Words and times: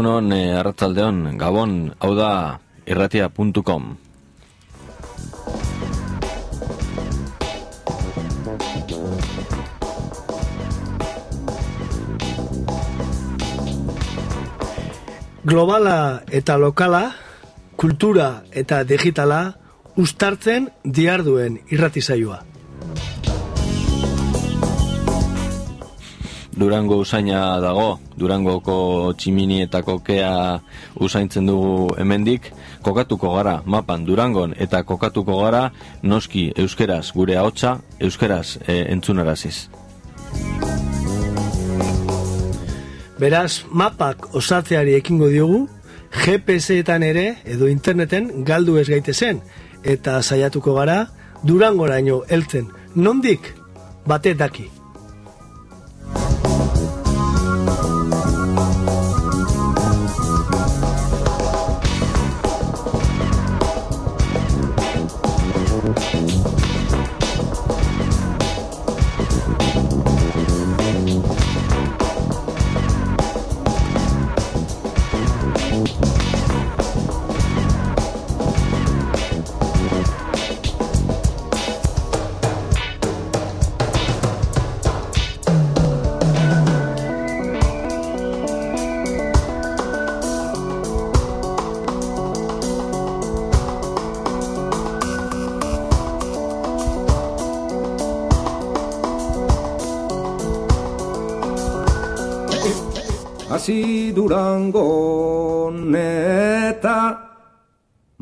Egunon, 0.00 0.32
e, 0.32 0.54
arratzaldeon, 0.56 1.16
gabon, 1.36 1.72
hau 2.00 2.14
da 2.16 2.56
irratia.com. 2.88 3.90
Globala 15.44 15.98
eta 16.32 16.56
lokala, 16.56 17.02
kultura 17.76 18.30
eta 18.56 18.80
digitala, 18.88 19.42
ustartzen 20.00 20.72
diarduen 20.82 21.60
irratizaioa. 21.68 22.46
Durango 26.60 26.98
usaina 27.00 27.56
dago, 27.62 27.98
Durangoko 28.20 29.14
tximini 29.16 29.62
eta 29.64 29.80
kokea 29.80 30.60
usaintzen 31.00 31.46
dugu 31.48 31.94
hemendik, 31.96 32.50
kokatuko 32.84 33.32
gara 33.32 33.54
mapan 33.64 34.04
Durangon 34.04 34.52
eta 34.60 34.82
kokatuko 34.84 35.38
gara 35.40 35.70
noski 36.02 36.50
euskeraz 36.60 37.12
gure 37.16 37.38
ahotsa 37.40 37.78
euskeraz 37.98 38.58
e, 38.66 38.76
entzunaraziz. 38.92 39.70
Beraz, 43.20 43.62
mapak 43.72 44.28
osatzeari 44.36 44.98
ekingo 45.00 45.28
diogu, 45.32 45.62
GPS-etan 46.12 47.04
ere 47.08 47.24
edo 47.44 47.68
interneten 47.72 48.44
galdu 48.44 48.76
ez 48.80 48.88
gaitezen 48.90 49.40
eta 49.84 50.20
saiatuko 50.20 50.76
gara 50.76 51.06
Durangoraino 51.40 52.20
heltzen. 52.28 52.68
Nondik? 52.94 53.54
Bate 54.04 54.34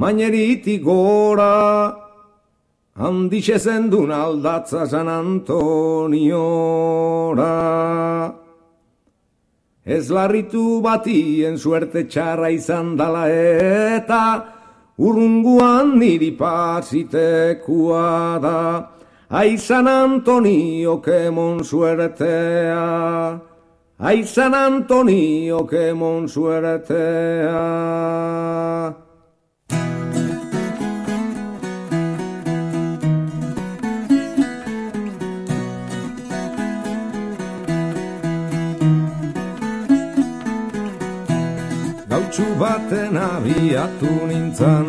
Maineritik 0.08 0.80
gora 0.80 1.92
Handixe 2.96 3.58
zendun 3.60 4.08
aldatza 4.10 4.86
San 4.88 5.08
Antoniora 5.08 5.92
Ez 9.84 10.08
larritu 10.08 10.80
batien 10.80 11.58
suerte 11.60 12.08
txarra 12.08 12.48
izan 12.56 12.96
dala 12.96 13.28
eta 13.28 14.22
Urrunguan 14.98 15.98
niri 16.00 16.32
pasitekua 16.38 18.06
da. 18.40 18.60
Ai 19.28 19.58
San 19.58 19.86
Antonio 19.86 20.98
kemon 21.04 21.64
suertea. 21.64 22.86
Ai 23.98 24.24
San 24.24 24.54
Antonio 24.54 25.66
que 25.66 25.92
mon 25.94 26.28
suertea. 26.28 27.58
Baten 42.58 43.16
abiatu 43.16 44.10
nintzan. 44.26 44.86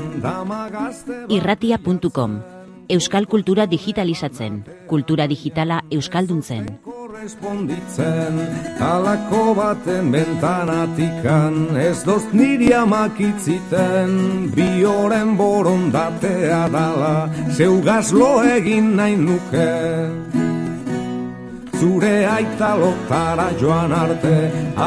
Irratia.com 1.30 2.40
Euskal 2.90 3.28
kultura 3.30 3.68
digitalizatzen, 3.70 4.64
kultura 4.90 5.28
digitala 5.30 5.84
euskalduntzen. 5.94 6.64
Korresponditzen, 6.82 8.40
talako 8.80 9.54
baten 9.54 10.10
bentanatikan, 10.10 11.78
ez 11.78 12.02
doz 12.08 12.24
niri 12.34 12.72
amakitziten, 12.74 14.50
bi 14.56 14.84
oren 14.90 15.36
borondatea 15.38 16.64
dala, 16.74 17.14
zeu 17.54 17.78
gazlo 17.86 18.32
egin 18.58 18.96
nahi 18.98 19.20
nuke. 19.22 19.70
Zure 21.78 22.16
aita 22.26 22.74
lotara 22.76 23.52
joan 23.62 23.94
arte, 23.94 24.38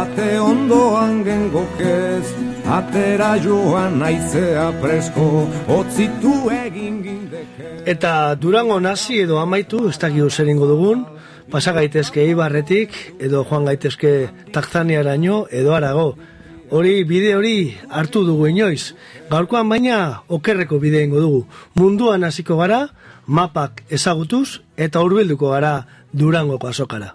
ate 0.03 0.33
ondoan 0.43 1.23
gengokez, 1.25 2.52
atera 2.73 3.35
joan 3.37 3.99
naizea 4.01 4.71
presko, 4.81 5.45
otzitu 5.69 6.33
egin 6.57 7.03
gindeke. 7.05 7.69
Eta 7.93 8.35
Durango 8.41 8.79
nazi 8.81 9.19
edo 9.21 9.41
amaitu, 9.43 9.89
ez 9.91 9.99
dakio 10.01 10.31
zer 10.31 10.49
ingo 10.49 10.69
dugun, 10.71 11.05
pasa 11.53 11.75
gaitezke 11.77 12.25
Ibarretik, 12.31 12.97
edo 13.21 13.45
joan 13.45 13.69
gaitezke 13.69 14.31
Takzaniaraino, 14.55 15.45
edo 15.51 15.75
arago. 15.77 16.15
Hori 16.73 17.03
bide 17.05 17.35
hori 17.37 17.57
hartu 17.91 18.25
dugu 18.25 18.49
inoiz. 18.49 18.95
Gaurkoan 19.29 19.69
baina 19.69 20.23
okerreko 20.33 20.81
bide 20.81 21.03
ingo 21.05 21.21
dugu. 21.21 21.43
Munduan 21.77 22.25
hasiko 22.25 22.57
gara, 22.57 22.87
mapak 23.27 23.85
ezagutuz, 23.91 24.63
eta 24.77 25.05
hurbilduko 25.05 25.53
gara 25.53 25.83
Durangoko 26.13 26.73
azokara. 26.73 27.13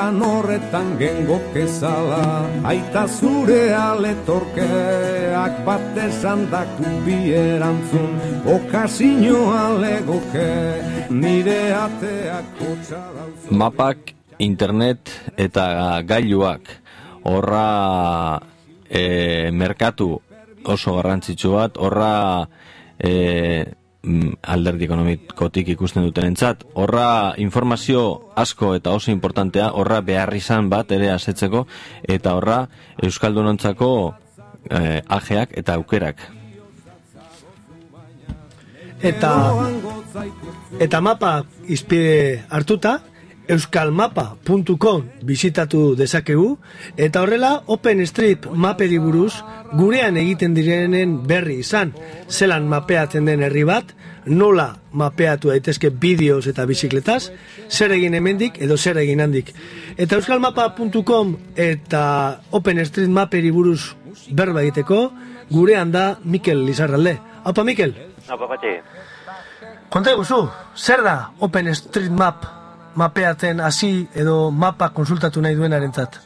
Lan 0.00 0.16
horretan 0.24 0.96
gengo 0.96 1.36
kezala 1.52 2.48
Aita 2.64 3.04
zure 3.04 3.68
aletorkeak 3.76 5.60
bat 5.66 5.98
esan 6.08 6.46
daku 6.52 6.88
bierantzun 7.04 8.12
Okazinoa 8.48 9.64
legoke 9.82 10.48
nire 11.12 11.60
ateak 11.76 12.46
kotxa 12.56 13.02
Mapak, 13.50 14.14
internet 14.38 15.10
eta 15.36 16.00
gailuak. 16.06 16.62
Horra 17.28 18.38
e, 18.88 19.50
merkatu 19.52 20.14
oso 20.64 20.94
garrantzitsu 20.96 21.52
bat, 21.58 21.76
horra 21.76 22.14
e, 22.96 23.12
alderdi 24.02 24.86
ekonomikotik 24.86 25.68
ikusten 25.74 26.04
duten 26.06 26.30
entzat. 26.30 26.64
Horra 26.74 27.34
informazio 27.36 28.32
asko 28.36 28.74
eta 28.78 28.94
oso 28.96 29.10
importantea, 29.12 29.70
horra 29.76 30.00
behar 30.00 30.32
izan 30.34 30.70
bat 30.72 30.92
ere 30.92 31.10
asetzeko, 31.12 31.66
eta 32.02 32.34
horra 32.38 32.60
Euskaldunontzako 33.02 33.90
eh, 34.70 35.02
ajeak 35.06 35.56
eta 35.60 35.76
aukerak. 35.76 36.28
Eta, 39.00 39.30
eta 40.78 41.00
mapa 41.00 41.44
izpide 41.72 42.44
hartuta, 42.52 42.98
euskalmapa.com 43.50 45.06
bizitatu 45.26 45.94
dezakegu 45.98 46.52
eta 46.96 47.22
horrela 47.24 47.50
OpenStreet 47.66 48.46
maperi 48.54 48.98
buruz 49.02 49.32
gurean 49.76 50.18
egiten 50.20 50.54
direnen 50.54 51.16
berri 51.26 51.60
izan. 51.64 51.92
Zelan 52.28 52.68
mapeatzen 52.70 53.26
den 53.26 53.42
herri 53.42 53.64
bat 53.66 53.94
nola 54.26 54.68
mapeatu 54.92 55.50
daitezke 55.50 55.90
bideos 55.90 56.46
eta 56.50 56.66
bizikletaz 56.68 57.30
zer 57.70 57.94
egin 57.96 58.14
hemendik 58.14 58.60
edo 58.62 58.76
zer 58.78 59.00
egin 59.02 59.20
handik. 59.24 59.50
Eta 59.96 60.20
euskalmapa.com 60.20 61.34
eta 61.56 62.04
OpenStreet 62.50 63.10
maperi 63.10 63.50
buruz 63.50 63.96
berba 64.30 64.62
egiteko 64.62 65.08
gurean 65.50 65.90
da 65.90 66.18
Mikel 66.24 66.64
Lizarralde. 66.66 67.18
Opa 67.44 67.64
Mikel? 67.64 67.96
Opa 68.30 68.46
Patxi 68.46 68.78
Konta 69.90 70.12
eguzu, 70.14 70.44
zer 70.76 71.02
da 71.02 71.16
OpenStreetMap 71.42 72.59
mapeatzen 72.94 73.60
hasi 73.60 74.08
edo 74.14 74.50
mapa 74.50 74.90
konsultatu 74.94 75.42
nahi 75.42 75.54
duenaren 75.54 75.92
zat? 75.92 76.20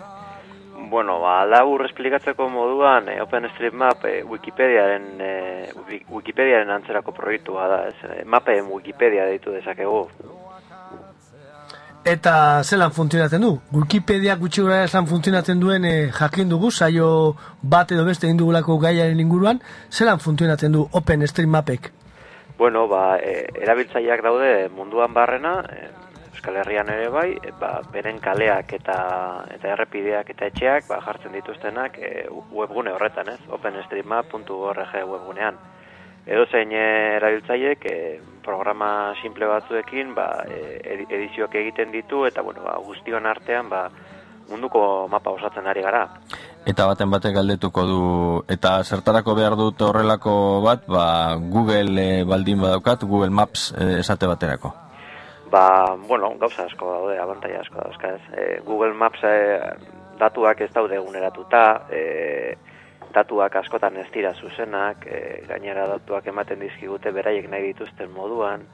Bueno, 0.90 1.19
ba, 1.19 1.40
labur 1.46 1.82
esplikatzeko 1.88 2.46
moduan 2.49 3.08
e, 3.08 3.16
OpenStreetMap 3.22 4.05
e, 4.06 4.12
Wikipediaren, 4.31 5.06
e, 5.19 5.32
Wikipediaren 6.12 6.70
antzerako 6.70 7.12
proiektua 7.16 7.66
da, 7.66 7.81
ez, 7.88 8.25
mapeen 8.31 8.69
Wikipedia 8.70 9.25
deitu 9.26 9.50
dezakegu. 9.50 10.05
Eta 12.05 12.62
zelan 12.62 12.93
funtzionatzen 12.93 13.40
du? 13.40 13.55
Wikipedia 13.72 14.37
gutxi 14.37 14.61
gura 14.62 14.82
zelan 14.87 15.08
funtzionatzen 15.08 15.61
duen 15.61 15.87
e, 15.88 15.94
jakin 16.12 16.50
dugu, 16.52 16.70
saio 16.70 17.08
bat 17.62 17.90
edo 17.96 18.05
beste 18.05 18.28
indugulako 18.28 18.76
gaiaren 18.78 19.20
inguruan, 19.25 19.62
zelan 19.90 20.20
funtzionatzen 20.20 20.76
du 20.76 20.84
OpenStreetMapek? 20.93 21.90
Bueno, 22.58 22.87
ba, 22.87 23.16
e, 23.19 23.49
erabiltzaileak 23.64 24.22
daude 24.22 24.50
munduan 24.76 25.16
barrena, 25.16 25.56
e, 25.64 25.88
Euskal 26.44 26.61
Herrian 26.61 26.91
ere 26.93 27.08
bai, 27.08 27.38
e, 27.41 27.52
ba, 27.56 27.81
beren 27.88 28.19
kaleak 28.20 28.75
eta 28.76 28.96
eta 29.49 29.70
errepideak 29.73 30.29
eta 30.29 30.50
etxeak 30.50 30.91
ba, 30.91 30.99
jartzen 31.00 31.32
dituztenak 31.32 31.96
e, 31.96 32.11
webgune 32.52 32.93
horretan, 32.93 33.31
ez? 33.32 33.38
openstreetmap.org 33.49 34.93
webgunean. 35.08 35.56
Edo 36.26 36.44
zein 36.52 36.76
erabiltzaiek 36.76 37.88
e, 37.88 37.96
programa 38.44 39.14
simple 39.23 39.49
batzuekin 39.49 40.12
ba, 40.12 40.44
e, 40.44 41.00
edizioak 41.08 41.56
egiten 41.62 41.96
ditu 41.96 42.26
eta 42.29 42.44
bueno, 42.44 42.61
ba, 42.69 42.76
guztion 42.85 43.25
artean 43.25 43.73
ba, 43.73 43.88
munduko 44.50 45.08
mapa 45.08 45.32
osatzen 45.32 45.64
ari 45.64 45.81
gara. 45.81 46.11
Eta 46.69 46.93
baten 46.93 47.08
batek 47.08 47.38
galdetuko 47.40 47.88
du, 47.88 48.05
eta 48.52 48.82
zertarako 48.85 49.40
behar 49.40 49.56
dut 49.56 49.81
horrelako 49.81 50.61
bat, 50.61 50.85
ba, 50.85 51.08
Google 51.40 51.97
e, 51.97 52.25
baldin 52.29 52.61
badaukat, 52.69 53.08
Google 53.08 53.32
Maps 53.32 53.70
e, 53.73 53.94
esate 54.05 54.29
baterako. 54.29 54.84
Ba, 55.55 55.95
bueno, 56.09 56.33
gauza 56.41 56.65
asko 56.67 56.89
daude, 56.91 57.19
abantaia 57.23 57.61
asko 57.62 57.79
dauzka 57.79 58.09
ez. 58.17 58.23
E, 58.35 58.45
Google 58.67 58.95
Maps 58.99 59.21
e, 59.23 59.35
datuak 60.19 60.65
ez 60.65 60.71
daude 60.75 60.97
eguneratuta, 60.99 61.61
e, 61.95 62.56
datuak 63.15 63.61
askotan 63.61 64.01
ez 64.03 64.09
dira 64.17 64.33
zuzenak, 64.35 65.06
e, 65.06 65.21
gainera 65.47 65.87
datuak 65.93 66.27
ematen 66.33 66.59
dizkigute 66.65 67.12
beraiek 67.15 67.47
nahi 67.53 67.69
dituzten 67.69 68.11
moduan, 68.17 68.67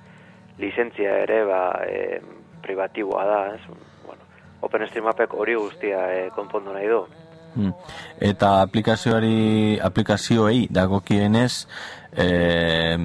lizentzia 0.62 1.18
ere 1.26 1.42
ba, 1.50 1.60
e, 1.84 2.22
privatiboa 2.64 3.26
da, 3.28 3.40
ez? 3.58 3.60
Bueno, 4.06 4.32
OpenStreetMapek 4.64 5.36
hori 5.36 5.60
guztia 5.60 6.06
e, 6.16 6.24
konpondu 6.38 6.72
nahi 6.72 6.88
du. 6.88 7.02
Hmm. 7.54 7.72
Eta 8.20 8.60
aplikazioari 8.62 9.78
aplikazioei 9.82 10.68
dagokienez 10.70 11.66
eh 12.12 12.98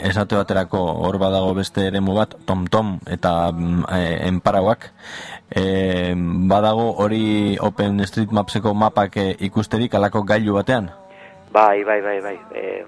esate 0.00 0.36
baterako 0.36 0.78
hor 1.04 1.18
badago 1.18 1.54
beste 1.54 1.86
eremu 1.86 2.14
bat 2.16 2.34
TomTom 2.46 2.98
eta 3.06 3.52
e, 3.92 4.28
enparauak. 4.28 4.90
Eh 5.50 6.14
badago 6.16 6.94
hori 7.04 7.56
OpenStreetMapseko 7.60 8.74
mapak 8.74 9.16
e, 9.16 9.36
ikusterik 9.40 9.94
alako 9.94 10.22
gailu 10.22 10.54
batean? 10.54 10.90
Bai 11.52 11.84
bai 11.84 12.00
bai 12.00 12.20
bai. 12.20 12.38
E, 12.54 12.84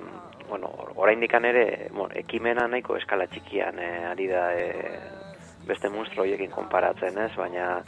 bueno 0.49 0.71
oraindik 0.97 1.35
ere 1.35 1.89
bueno 1.93 2.15
ekimena 2.15 2.67
nahiko 2.69 2.97
eskala 2.97 3.27
txikian 3.27 3.79
e, 3.79 3.91
ari 4.05 4.29
da 4.29 4.53
e, 4.53 5.01
beste 5.67 5.89
monstruo 5.89 6.25
hoiekin 6.25 6.51
konparatzen 6.51 7.19
ez? 7.19 7.33
Baina 7.37 7.83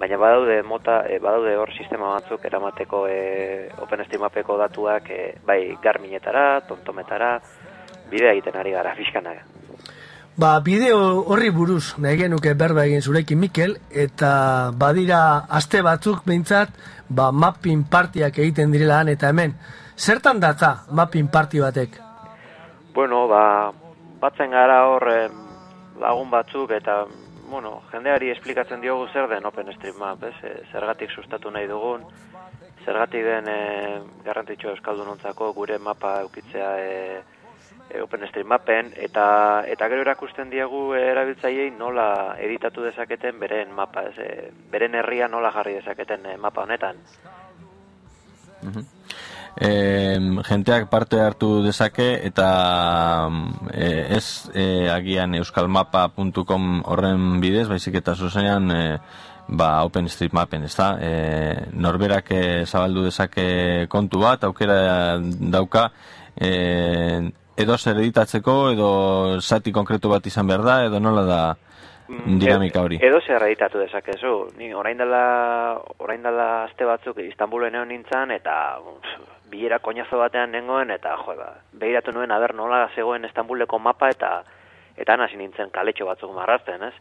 baina 0.00 0.16
badaude 0.16 0.62
mota 0.64 1.02
e, 1.04 1.18
badaude 1.20 1.54
hor 1.60 1.70
sistema 1.76 2.14
batzuk 2.14 2.44
eramateko 2.48 3.04
e, 3.06 3.20
OpenStreetMapeko 3.84 4.56
datuak 4.62 5.10
e, 5.12 5.22
bai 5.46 5.76
Garminetara, 5.82 6.62
Tontometara, 6.68 7.34
bidea 8.08 8.32
egiten 8.32 8.56
ari 8.56 8.72
gara 8.72 8.94
fiskana. 9.00 9.36
Ba, 10.40 10.54
bideo 10.64 11.00
horri 11.28 11.50
buruz 11.52 11.98
nahi 12.00 12.16
genuke 12.22 12.54
berba 12.56 12.86
egin 12.88 13.04
zurekin 13.04 13.38
Mikel 13.38 13.76
eta 13.90 14.32
badira 14.72 15.44
aste 15.60 15.82
batzuk 15.84 16.24
behintzat 16.24 16.72
ba, 17.08 17.28
mapping 17.30 17.84
partiak 17.92 18.38
egiten 18.38 18.72
direla 18.72 19.02
han 19.02 19.12
eta 19.12 19.28
hemen. 19.28 19.52
Zertan 20.00 20.40
data 20.40 20.86
mapping 20.96 21.28
parti 21.28 21.60
batek? 21.60 22.00
Bueno, 22.94 23.26
ba, 23.28 23.42
batzen 24.22 24.56
gara 24.56 24.86
hor 24.88 25.04
lagun 26.00 26.30
batzuk 26.32 26.72
eta 26.72 27.02
bueno, 27.50 27.82
jendeari 27.90 28.30
esplikatzen 28.30 28.80
diogu 28.80 29.08
zer 29.12 29.28
den 29.28 29.46
OpenStreetMap, 29.46 30.22
ez? 30.30 30.36
E, 30.44 30.52
zergatik 30.72 31.10
sustatu 31.10 31.50
nahi 31.50 31.66
dugun, 31.68 32.06
zergatik 32.84 33.26
den 33.26 33.50
e, 33.50 33.58
garrantzitsu 34.24 34.70
euskaldunontzako 34.72 35.52
gure 35.56 35.78
mapa 35.78 36.14
eukitzea 36.24 36.70
e, 36.78 36.94
e, 37.90 38.02
OpenStreetMapen 38.02 38.94
eta 39.08 39.26
eta 39.74 39.90
gero 39.92 40.06
erakusten 40.06 40.52
diegu 40.54 40.84
erabiltzaileei 40.98 41.74
nola 41.76 42.36
editatu 42.38 42.86
dezaketen 42.86 43.42
beren 43.42 43.74
mapa, 43.74 44.06
ez? 44.08 44.16
E, 44.18 44.48
beren 44.72 44.94
herria 44.94 45.28
nola 45.28 45.52
jarri 45.58 45.76
dezaketen 45.80 46.30
mapa 46.38 46.66
honetan. 46.68 47.04
Mhm 48.62 48.88
e, 49.56 50.18
jenteak 50.48 50.88
parte 50.90 51.20
hartu 51.20 51.62
dezake 51.64 52.12
eta 52.26 52.50
e, 53.72 53.90
ez 54.16 54.50
e, 54.54 54.88
agian 54.92 55.34
euskalmapa.com 55.40 56.70
horren 56.86 57.40
bidez, 57.40 57.66
baizik 57.68 58.00
eta 58.00 58.14
zuzenean 58.14 58.70
e, 58.70 58.84
ba, 59.50 59.82
OpenStreetMapen, 59.84 60.64
ez 60.68 60.74
da? 60.76 60.92
E, 61.02 61.12
norberak 61.74 62.30
e, 62.30 62.42
zabaldu 62.66 63.04
dezake 63.08 63.86
kontu 63.90 64.22
bat, 64.22 64.44
aukera 64.46 65.18
dauka 65.20 65.90
e, 66.36 66.50
edo 67.60 67.76
zer 67.76 67.98
editatzeko, 67.98 68.54
edo 68.72 68.92
zati 69.40 69.72
konkretu 69.72 70.12
bat 70.12 70.26
izan 70.26 70.48
behar 70.48 70.64
da, 70.64 70.78
edo 70.86 71.00
nola 71.02 71.26
da 71.26 71.42
dinamika 72.40 72.82
hori. 72.82 72.98
Edo 73.02 73.20
zer 73.20 73.42
editatu 73.46 73.78
dezakezu. 73.78 74.34
Ni 74.58 74.72
orain 74.74 74.98
dela, 74.98 75.80
orain 75.98 76.22
dela 76.22 76.64
azte 76.64 76.86
batzuk 76.88 77.18
Istanbulen 77.24 77.74
egon 77.74 77.92
nintzen, 77.94 78.30
eta 78.34 78.54
bilera 79.50 79.80
koñazo 79.82 80.18
batean 80.18 80.52
nengoen, 80.52 80.90
eta 80.94 81.16
jo, 81.24 81.36
ba, 81.38 81.52
behiratu 81.72 82.14
nuen, 82.14 82.30
aber 82.30 82.54
nola 82.54 82.88
zegoen 82.94 83.24
Estambuleko 83.24 83.78
mapa, 83.78 84.10
eta 84.10 84.40
eta 85.00 85.16
hasi 85.24 85.36
nintzen 85.36 85.70
kaletxo 85.70 86.06
batzuk 86.06 86.32
marrazten, 86.34 86.82
ez? 86.82 86.94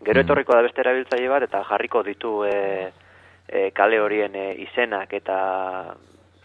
Gero 0.00 0.20
mm. 0.20 0.24
etorriko 0.24 0.54
da 0.54 0.62
beste 0.66 0.82
erabiltzaile 0.82 1.28
bat, 1.28 1.46
eta 1.48 1.62
jarriko 1.68 2.02
ditu 2.04 2.44
e, 2.44 2.90
e, 3.48 3.70
kale 3.76 4.00
horien 4.00 4.36
e, 4.36 4.46
izenak, 4.66 5.12
eta 5.16 5.38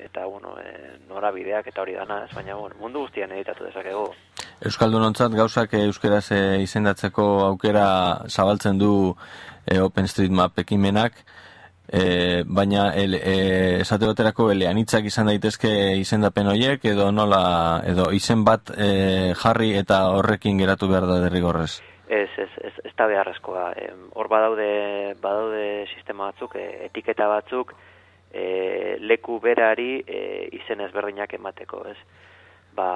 eta 0.05 0.25
bueno, 0.25 0.55
e, 0.61 0.97
norabideak 1.09 1.67
eta 1.71 1.81
hori 1.81 1.97
dana, 1.97 2.21
baina 2.33 2.55
bueno, 2.55 2.75
mundu 2.79 3.05
guztian 3.05 3.33
editatu 3.35 3.65
dezakegu. 3.67 4.05
Euskaldunontzat 4.65 5.33
gauzak 5.35 5.73
euskeraz 5.81 6.29
izendatzeko 6.63 7.25
aukera 7.49 7.87
zabaltzen 8.29 8.79
du 8.79 8.93
e, 9.65 9.79
OpenStreetMap 9.79 10.63
ekimenak, 10.65 11.25
E, 11.87 12.41
baina 12.49 12.87
el, 12.97 13.13
e, 13.13 13.81
esate 13.81 14.07
baterako 14.09 14.47
eleanitzak 14.49 15.05
izan 15.05 15.29
daitezke 15.29 15.69
izendapen 15.99 16.49
horiek 16.49 16.85
edo 16.89 17.11
nola 17.13 17.81
edo 17.85 18.07
izen 18.11 18.41
bat 18.47 18.71
e, 18.73 19.33
jarri 19.37 19.75
eta 19.77 19.99
horrekin 20.17 20.57
geratu 20.57 20.89
behar 20.89 21.05
da 21.05 21.19
derrigorrez. 21.27 21.83
Ez, 22.09 22.29
ez, 22.41 22.49
ez, 22.61 22.73
ez 22.89 22.93
da 22.97 23.05
beharrezkoa. 23.09 23.67
Hor 24.17 24.29
badaude, 24.29 25.13
badaude 25.21 25.85
sistema 25.93 26.31
batzuk, 26.31 26.57
e, 26.57 26.87
etiketa 26.89 27.29
batzuk, 27.29 27.75
e, 28.35 28.97
leku 28.99 29.39
berari 29.39 30.03
e, 30.03 30.21
izen 30.59 30.83
ezberdinak 30.83 31.33
emateko, 31.37 31.83
ez? 31.87 31.97
Ba, 32.75 32.89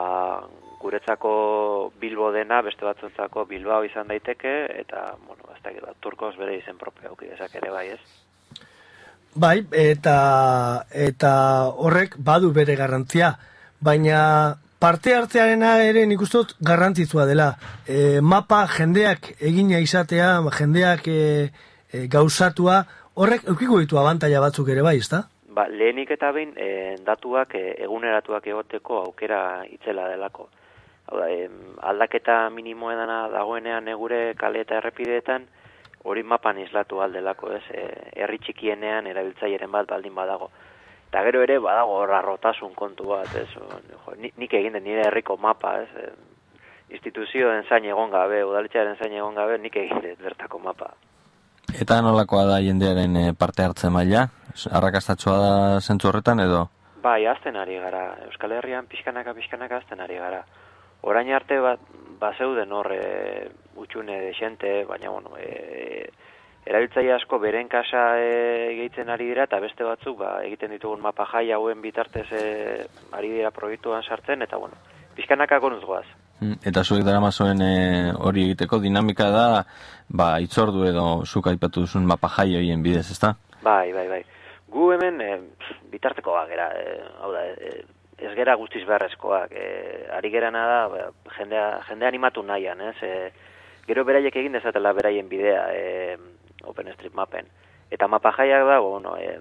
guretzako 0.81 1.31
Bilbo 2.00 2.31
dena, 2.36 2.62
beste 2.65 2.86
batzuentzako 2.88 3.46
Bilbao 3.48 3.86
izan 3.88 4.12
daiteke, 4.12 4.55
eta, 4.81 5.13
bueno, 5.27 5.48
ez 5.55 5.62
da, 5.63 5.75
ba, 5.86 5.93
turkoz 6.03 6.36
bere 6.39 6.58
izen 6.60 6.77
propio 6.77 7.13
auki 7.13 7.31
ere 7.31 7.72
bai, 7.72 7.88
ez? 7.96 8.01
Bai, 9.39 9.60
eta 9.72 10.84
eta 10.89 11.31
horrek 11.77 12.17
badu 12.17 12.51
bere 12.51 12.75
garrantzia, 12.75 13.36
baina 13.79 14.58
parte 14.79 15.13
hartzearena 15.13 15.75
ere 15.86 16.05
nik 16.08 16.22
uste 16.24 16.41
dut 16.41 16.55
garrantzitsua 16.65 17.27
dela. 17.29 17.51
E, 17.86 18.19
mapa 18.22 18.65
jendeak 18.74 19.36
egina 19.39 19.79
izatea, 19.84 20.39
jendeak 20.58 21.08
e, 21.08 21.51
e, 21.91 22.08
gauzatua, 22.08 22.81
horrek 23.20 23.44
eukiko 23.52 23.80
ditu 23.82 24.00
abantaila 24.00 24.40
batzuk 24.46 24.70
ere 24.72 24.82
bai, 24.86 24.98
ezta? 25.04 25.24
Ba, 25.56 25.66
lehenik 25.68 26.12
eta 26.16 26.32
behin 26.32 26.54
e, 26.56 26.70
datuak 27.06 27.56
e, 27.60 27.64
eguneratuak 27.84 28.46
egoteko 28.48 29.02
aukera 29.10 29.40
itzela 29.68 30.08
delako. 30.12 30.48
Hau 31.10 31.18
da, 31.20 31.28
em, 31.34 31.58
aldaketa 31.92 32.38
minimo 32.54 32.92
edana 32.94 33.24
dagoenean 33.34 33.88
egure 33.92 34.36
kale 34.40 34.62
eta 34.62 34.78
errepideetan, 34.78 35.48
hori 36.06 36.24
mapan 36.24 36.62
islatu 36.64 37.02
aldelako, 37.04 37.52
ez, 37.58 37.64
e, 37.74 37.84
herri 38.24 38.40
txikienean 38.46 39.08
erabiltzailearen 39.12 39.72
bat 39.74 39.90
baldin 39.90 40.16
badago. 40.16 40.52
Eta 41.10 41.24
gero 41.26 41.42
ere 41.44 41.58
badago 41.60 41.98
hor 42.04 42.14
arrotasun 42.14 42.76
kontu 42.78 43.10
bat, 43.10 43.36
ez, 43.36 43.50
jo, 43.56 44.16
ni- 44.22 44.32
nik 44.38 44.54
egin 44.54 44.78
den 44.78 44.84
nire 44.86 45.08
herriko 45.10 45.36
mapa, 45.38 45.76
ez, 45.82 45.90
e, 45.98 46.10
instituzioen 46.94 47.66
zain 47.68 47.86
egon 47.86 48.12
gabe, 48.14 48.44
udaletxearen 48.46 48.96
zain 48.98 49.14
egon 49.14 49.36
gabe, 49.36 49.58
nik 49.58 49.76
egin 49.76 50.02
dut 50.06 50.22
bertako 50.24 50.60
mapa. 50.60 50.94
Eta 51.78 52.02
nolakoa 52.02 52.46
da 52.50 52.60
jendearen 52.66 53.16
eh, 53.18 53.34
parte 53.38 53.64
hartze 53.64 53.90
maila? 53.94 54.28
Arrakastatsua 54.72 55.38
da 55.38 55.54
zentzu 55.80 56.10
horretan 56.10 56.40
edo? 56.42 56.66
Bai, 57.04 57.26
azten 57.28 57.56
ari 57.56 57.78
gara. 57.80 58.16
Euskal 58.28 58.58
Herrian 58.58 58.90
pixkanaka 58.92 59.34
pixkanaka 59.38 59.78
azten 59.78 60.02
ari 60.04 60.18
gara. 60.20 60.42
Orain 61.08 61.30
arte 61.32 61.60
bat 61.64 61.80
bazeuden 62.20 62.74
hor 62.76 62.92
e, 62.92 63.04
utxune 63.80 64.18
desente, 64.26 64.84
baina 64.90 65.14
bueno, 65.14 65.38
e, 65.40 66.10
erabiltzaile 66.68 67.14
asko 67.16 67.40
beren 67.40 67.70
kasa 67.72 68.04
e, 68.20 68.32
gehitzen 68.82 69.10
ari 69.10 69.30
dira 69.32 69.46
eta 69.48 69.62
beste 69.64 69.88
batzuk 69.88 70.20
ba, 70.20 70.34
egiten 70.44 70.76
ditugun 70.76 71.00
mapa 71.02 71.28
jai 71.32 71.46
hauen 71.56 71.80
bitartez 71.82 72.28
e, 72.36 72.44
ari 73.16 73.32
dira 73.38 73.54
proiektuan 73.56 74.04
sartzen 74.04 74.44
eta 74.44 74.60
bueno, 74.60 74.76
pixkanaka 75.16 75.62
gonuz 75.64 75.86
goaz. 75.86 76.06
Mm, 76.40 76.60
Eta 76.72 76.84
zuek 76.84 77.04
daramazuen 77.04 77.62
eh, 77.64 78.12
hori 78.16 78.46
egiteko 78.50 78.80
dinamika 78.80 79.28
da, 79.34 79.48
ba, 80.10 80.39
itzordu 80.42 80.86
edo 80.89 81.06
zuk 81.25 81.48
aipatu 81.48 81.86
duzun 81.86 82.06
mapa 82.06 82.30
jai 82.38 82.56
horien 82.58 82.84
bidez, 82.84 83.08
ezta? 83.12 83.36
Bai, 83.62 83.94
bai, 83.94 84.08
bai. 84.10 84.24
Gu 84.70 84.92
hemen 84.94 85.22
e, 85.22 85.30
bitarteko 85.92 86.36
gera, 86.50 86.70
e, 86.78 86.98
hau 87.22 87.32
da, 87.34 87.46
e, 87.46 87.84
ez 88.20 88.34
gera 88.36 88.56
guztiz 88.56 88.86
beharrezkoak. 88.88 89.54
E, 89.54 89.70
ari 90.18 90.32
gerana 90.32 90.66
da, 90.68 90.82
ba, 90.89 91.06
jendea, 91.38 91.70
jendea 91.88 92.12
animatu 92.12 92.44
nahian, 92.44 92.82
ez? 92.82 92.98
E, 93.04 93.32
gero 93.88 94.04
beraiek 94.06 94.36
egin 94.36 94.58
dezatela 94.58 94.94
beraien 94.94 95.30
bidea 95.30 95.66
e, 95.74 96.18
OpenStreetMapen. 96.70 97.50
Eta 97.89 98.08
mapa 98.08 98.32
jaiak 98.38 98.68
dago, 98.68 98.92
bueno, 99.00 99.16
e, 99.18 99.39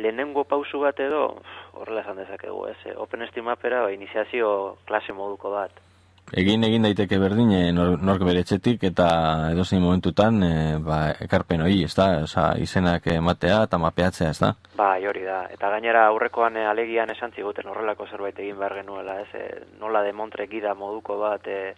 lehenengo 0.00 0.46
pausu 0.48 0.80
bat 0.80 1.00
edo, 1.04 1.42
horrela 1.76 2.00
esan 2.00 2.22
dezakegu, 2.22 2.64
ez? 2.70 2.78
E, 2.86 2.96
OpenStreetMapera 2.96 3.84
ba, 3.84 3.92
iniziazio 3.92 4.78
klase 4.88 5.12
moduko 5.12 5.52
bat. 5.52 5.82
Egin 6.30 6.64
egin 6.64 6.84
daiteke 6.86 7.18
berdin 7.18 7.50
eh, 7.56 7.70
nor, 7.74 7.96
nork 7.98 8.22
bere 8.26 8.44
etxetik 8.44 8.84
eta 8.86 9.06
edozein 9.50 9.82
momentutan 9.82 10.42
eh, 10.46 10.76
ba, 10.78 11.00
ekarpen 11.26 11.64
hori, 11.64 11.82
ezta? 11.84 12.08
Osa, 12.26 12.52
izenak 12.62 13.06
ematea 13.10 13.64
eta 13.66 13.78
mapeatzea, 13.82 14.30
ezta? 14.30 14.52
Bai, 14.76 15.06
hori 15.06 15.24
da. 15.26 15.42
Eta 15.50 15.70
gainera 15.74 16.06
aurrekoan 16.10 16.56
e, 16.56 16.66
alegian 16.70 17.10
esan 17.10 17.34
ziguten 17.34 17.68
horrelako 17.68 18.06
zerbait 18.06 18.38
egin 18.38 18.58
behar 18.58 18.78
genuela, 18.82 19.20
ez? 19.24 19.28
E, 19.34 19.64
nola 19.80 20.04
de 20.06 20.12
Montre 20.12 20.46
gida 20.48 20.74
moduko 20.74 21.18
bat 21.18 21.48
e, 21.50 21.74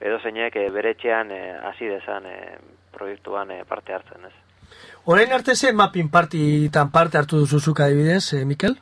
edo 0.00 0.20
zeinek 0.22 0.56
e, 0.56 0.68
bere 0.70 0.94
etxean 0.96 1.34
e, 1.34 1.42
hasi 1.72 1.90
dezan 1.90 2.30
e, 2.30 2.38
proiektuan 2.94 3.50
e, 3.50 3.64
parte 3.68 3.96
hartzen, 3.96 4.30
ez? 4.30 4.36
Orain 5.04 5.32
arte 5.32 5.56
ze 5.56 5.72
mapping 5.72 6.10
partitan 6.10 6.90
parte 6.90 7.18
hartu 7.18 7.38
duzuzuk 7.38 7.80
adibidez, 7.80 8.32
eh, 8.34 8.44
Mikel? 8.44 8.76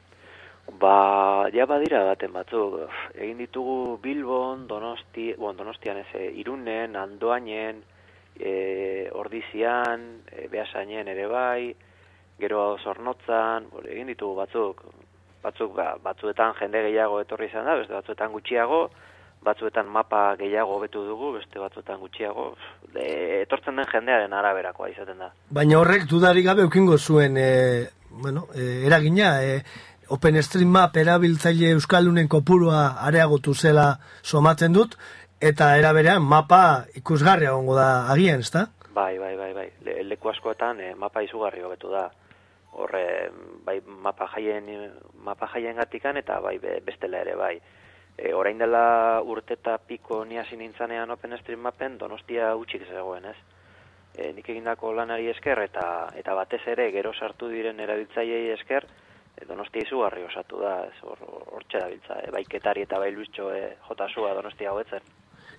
Ba, 0.77 1.49
ja 1.55 1.65
badira 1.67 2.03
baten 2.05 2.33
batzuk. 2.33 2.93
Egin 3.15 3.39
ditugu 3.41 3.99
Bilbon, 4.03 4.67
Donosti, 4.69 5.33
bon, 5.39 5.57
Donostian 5.57 6.03
ez, 6.03 6.09
e, 6.15 6.29
Irunen, 6.43 6.97
Andoainen, 6.97 7.81
e, 8.39 9.09
Ordizian, 9.13 10.23
e, 10.31 10.47
Beasainen 10.53 11.09
ere 11.09 11.27
bai, 11.27 11.75
gero 12.39 12.77
Zornotzan, 12.85 13.71
egin 13.87 14.13
ditugu 14.13 14.37
batzuk. 14.43 14.85
Batzuk, 15.43 15.75
ba, 15.75 15.93
batzuetan 16.03 16.57
jende 16.59 16.83
gehiago 16.89 17.21
etorri 17.23 17.47
izan 17.47 17.65
da, 17.65 17.77
beste 17.79 17.95
batzuetan 17.95 18.33
gutxiago, 18.35 18.89
batzuetan 19.47 19.87
mapa 19.87 20.35
gehiago 20.37 20.81
betu 20.83 21.05
dugu, 21.07 21.33
beste 21.39 21.63
batzuetan 21.63 22.01
gutxiago. 22.03 22.51
E, 22.93 23.43
etortzen 23.45 23.79
den 23.79 23.89
jendearen 23.93 24.35
araberakoa 24.35 24.91
izaten 24.93 25.23
da. 25.23 25.31
Baina 25.55 25.79
horrek 25.79 26.09
dudarik 26.11 26.45
gabe 26.45 26.67
eukingo 26.67 26.99
zuen 26.99 27.39
e, 27.39 27.53
bueno, 28.11 28.49
e, 28.55 28.85
eragina, 28.87 29.39
e, 29.43 29.63
OpenStreetMap 30.15 30.97
erabiltzaile 30.97 31.73
Euskaldunen 31.77 32.29
kopurua 32.29 32.83
areagotu 33.09 33.55
zela 33.55 33.99
somatzen 34.23 34.73
dut, 34.73 34.97
eta 35.41 35.75
eraberean 35.79 36.23
mapa 36.23 36.85
ikusgarria 36.99 37.50
egongo 37.53 37.77
da 37.77 37.88
agian, 38.12 38.41
ezta? 38.41 38.67
Bai, 38.95 39.19
bai, 39.19 39.35
bai, 39.37 39.53
bai. 39.55 39.67
Le, 39.85 39.99
leku 40.09 40.31
askoetan 40.33 40.81
eh, 40.81 40.95
mapa 40.99 41.23
izugarri 41.23 41.62
hobetu 41.62 41.91
da. 41.93 42.09
Horre, 42.79 43.05
bai, 43.67 43.81
mapa 43.87 44.27
jaien, 44.35 44.67
mapa 45.25 45.49
jaien 45.53 45.77
gatikan 45.77 46.17
eta 46.17 46.41
bai 46.41 46.59
be- 46.62 46.81
bestela 46.87 47.21
ere 47.21 47.35
bai. 47.37 47.57
E, 48.19 48.33
orain 48.35 48.59
dela 48.59 49.21
urte 49.23 49.55
eta 49.55 49.77
piko 49.79 50.25
ni 50.25 50.38
hasi 50.38 50.57
nintzanean 50.57 51.11
OpenStreetMapen 51.15 51.99
donostia 51.99 52.55
utxik 52.59 52.88
zegoen, 52.88 53.29
ez? 53.31 53.37
E, 54.17 54.33
nik 54.35 54.49
egindako 54.49 54.93
lanari 54.97 55.29
esker 55.31 55.61
eta 55.62 55.85
eta 56.19 56.35
batez 56.35 56.65
ere 56.67 56.91
gero 56.91 57.12
sartu 57.15 57.49
diren 57.53 57.79
erabiltzaileei 57.81 58.50
esker 58.57 58.88
donostia 59.47 59.85
izugarri 59.87 60.25
osatu 60.26 60.61
da, 60.62 60.75
ez 60.88 60.99
hor 61.02 61.23
hortxe 61.59 61.78
dabiltza, 61.78 62.18
e, 62.25 62.30
bai 62.35 62.45
ketari 62.49 62.85
eta 62.87 62.99
bai 62.99 63.12
luiztxo 63.14 63.50
e, 63.54 63.64
jotasua 63.88 64.35
donostia 64.35 64.73
hobetzen. 64.73 65.04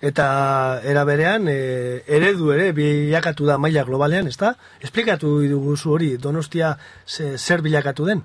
Eta 0.00 0.80
era 0.88 1.04
berean 1.04 1.48
e, 1.52 2.00
eredu 2.08 2.52
ere 2.54 2.70
bilakatu 2.72 3.44
da 3.48 3.58
maila 3.60 3.84
globalean, 3.84 4.30
ezta? 4.32 4.54
Esplikatu 4.80 5.34
duguzu 5.48 5.92
hori, 5.92 6.14
Donostia 6.16 6.72
ze, 7.04 7.36
zer 7.36 7.60
bilakatu 7.60 8.06
den? 8.08 8.22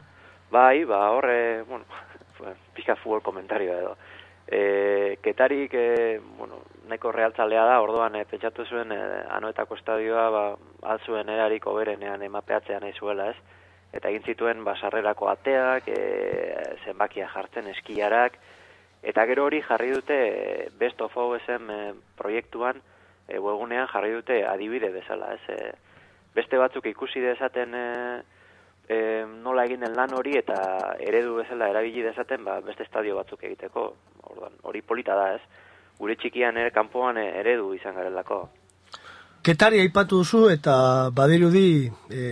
Bai, 0.51 0.85
ba, 0.88 1.09
horre, 1.12 1.63
bueno, 1.67 1.83
pixka 2.75 2.95
futbol 3.01 3.21
komentario 3.21 3.75
edo. 3.75 3.97
E, 4.47 5.17
ketarik, 5.25 5.74
e, 5.74 6.21
bueno, 6.38 6.62
nahiko 6.88 7.12
realtzalea 7.12 7.65
da, 7.65 7.81
orduan 7.81 8.15
e, 8.15 8.24
pentsatu 8.29 8.63
zuen 8.69 8.93
e, 8.93 9.01
anoetako 9.35 9.75
estadioa, 9.75 10.29
ba, 10.31 10.45
altzuen 10.95 11.29
erarik 11.33 11.67
oberenean 11.67 12.24
emapeatzea 12.24 12.79
nahi 12.79 12.95
zuela, 12.95 13.31
ez? 13.33 13.64
Eta 13.94 14.10
egin 14.10 14.25
zituen, 14.25 14.63
ba, 14.63 14.75
sarrerako 14.75 15.30
ateak, 15.32 15.88
e, 15.88 16.77
zenbakia 16.86 17.30
jartzen, 17.32 17.68
eskiarak, 17.72 18.38
eta 19.04 19.25
gero 19.30 19.46
hori 19.46 19.62
jarri 19.62 19.92
dute 19.94 20.18
e, 20.27 20.70
Best 20.80 21.01
of 21.01 21.15
OSM 21.15 21.70
e, 21.72 21.82
proiektuan, 22.18 22.82
e, 23.27 23.39
webgunean 23.39 23.88
jarri 23.92 24.13
dute 24.18 24.42
adibide 24.48 24.92
bezala, 24.94 25.34
ez? 25.36 25.44
E, 25.50 25.72
beste 26.36 26.60
batzuk 26.60 26.86
ikusi 26.92 27.24
dezaten 27.24 27.75
e, 27.80 27.86
e, 28.88 28.98
nola 29.25 29.65
egin 29.65 29.86
den 29.86 29.96
lan 29.96 30.13
hori 30.18 30.36
eta 30.38 30.58
eredu 31.00 31.39
bezala 31.39 31.70
erabili 31.72 32.04
dezaten 32.06 32.44
ba, 32.46 32.60
beste 32.65 32.84
estadio 32.84 33.15
batzuk 33.20 33.44
egiteko. 33.44 33.88
Orduan, 34.25 34.60
hori 34.68 34.82
polita 34.82 35.15
da, 35.15 35.32
ez? 35.38 35.42
Gure 36.00 36.18
txikian 36.20 36.58
ere 36.60 36.74
kanpoan 36.75 37.18
e, 37.22 37.30
eredu 37.39 37.74
izan 37.77 37.96
garelako. 37.96 38.44
Ketari 39.46 39.80
aipatu 39.80 40.24
duzu 40.24 40.48
eta 40.50 40.75
badirudi 41.13 41.86
e, 42.10 42.24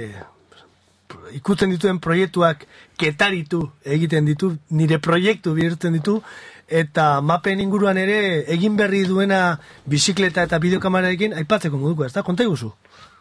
ikusten 1.37 1.71
dituen 1.73 1.99
proiektuak 1.99 2.65
ketaritu 2.99 3.63
egiten 3.85 4.25
ditu, 4.25 4.53
nire 4.71 4.99
proiektu 4.99 5.53
bihurtzen 5.57 5.93
ditu, 5.97 6.19
eta 6.67 7.21
mapen 7.21 7.59
inguruan 7.59 7.97
ere 7.97 8.43
egin 8.53 8.77
berri 8.77 9.03
duena 9.07 9.57
bizikleta 9.89 10.45
eta 10.47 10.59
bideokamerarekin 10.59 11.35
aipatzeko 11.41 11.77
moduko, 11.77 12.05
ez 12.05 12.13
da? 12.13 12.23
Konta 12.23 12.43
iguzu? 12.47 12.71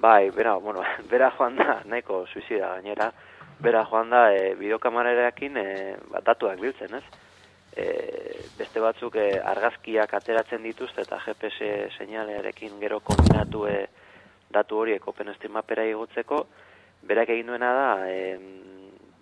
Bai, 0.00 0.30
bera, 0.30 0.56
bueno, 0.56 0.84
bera 1.10 1.32
joan 1.36 1.56
da, 1.56 1.80
nahiko 1.84 2.24
suizida 2.32 2.74
gainera, 2.76 3.10
bera 3.62 3.84
joan 3.90 4.10
da 4.10 4.28
e, 4.34 4.54
bideokamerarekin 4.58 5.58
e, 5.58 5.66
bat 6.10 6.24
datuak 6.26 6.60
biltzen, 6.60 6.96
ez? 6.98 7.04
E, 7.72 7.86
beste 8.58 8.80
batzuk 8.84 9.16
e, 9.16 9.28
argazkiak 9.52 10.14
ateratzen 10.18 10.62
dituzte 10.62 11.06
eta 11.06 11.18
GPS 11.24 11.96
seinalearekin 11.96 12.78
gero 12.80 13.00
kombinatu 13.00 13.64
e, 13.70 13.78
datu 14.52 14.82
horiek 14.82 15.06
OpenStreetMapera 15.08 15.86
igotzeko, 15.88 16.44
berak 17.02 17.32
egin 17.34 17.50
duena 17.50 17.72
da 17.74 17.88
e, 18.08 18.38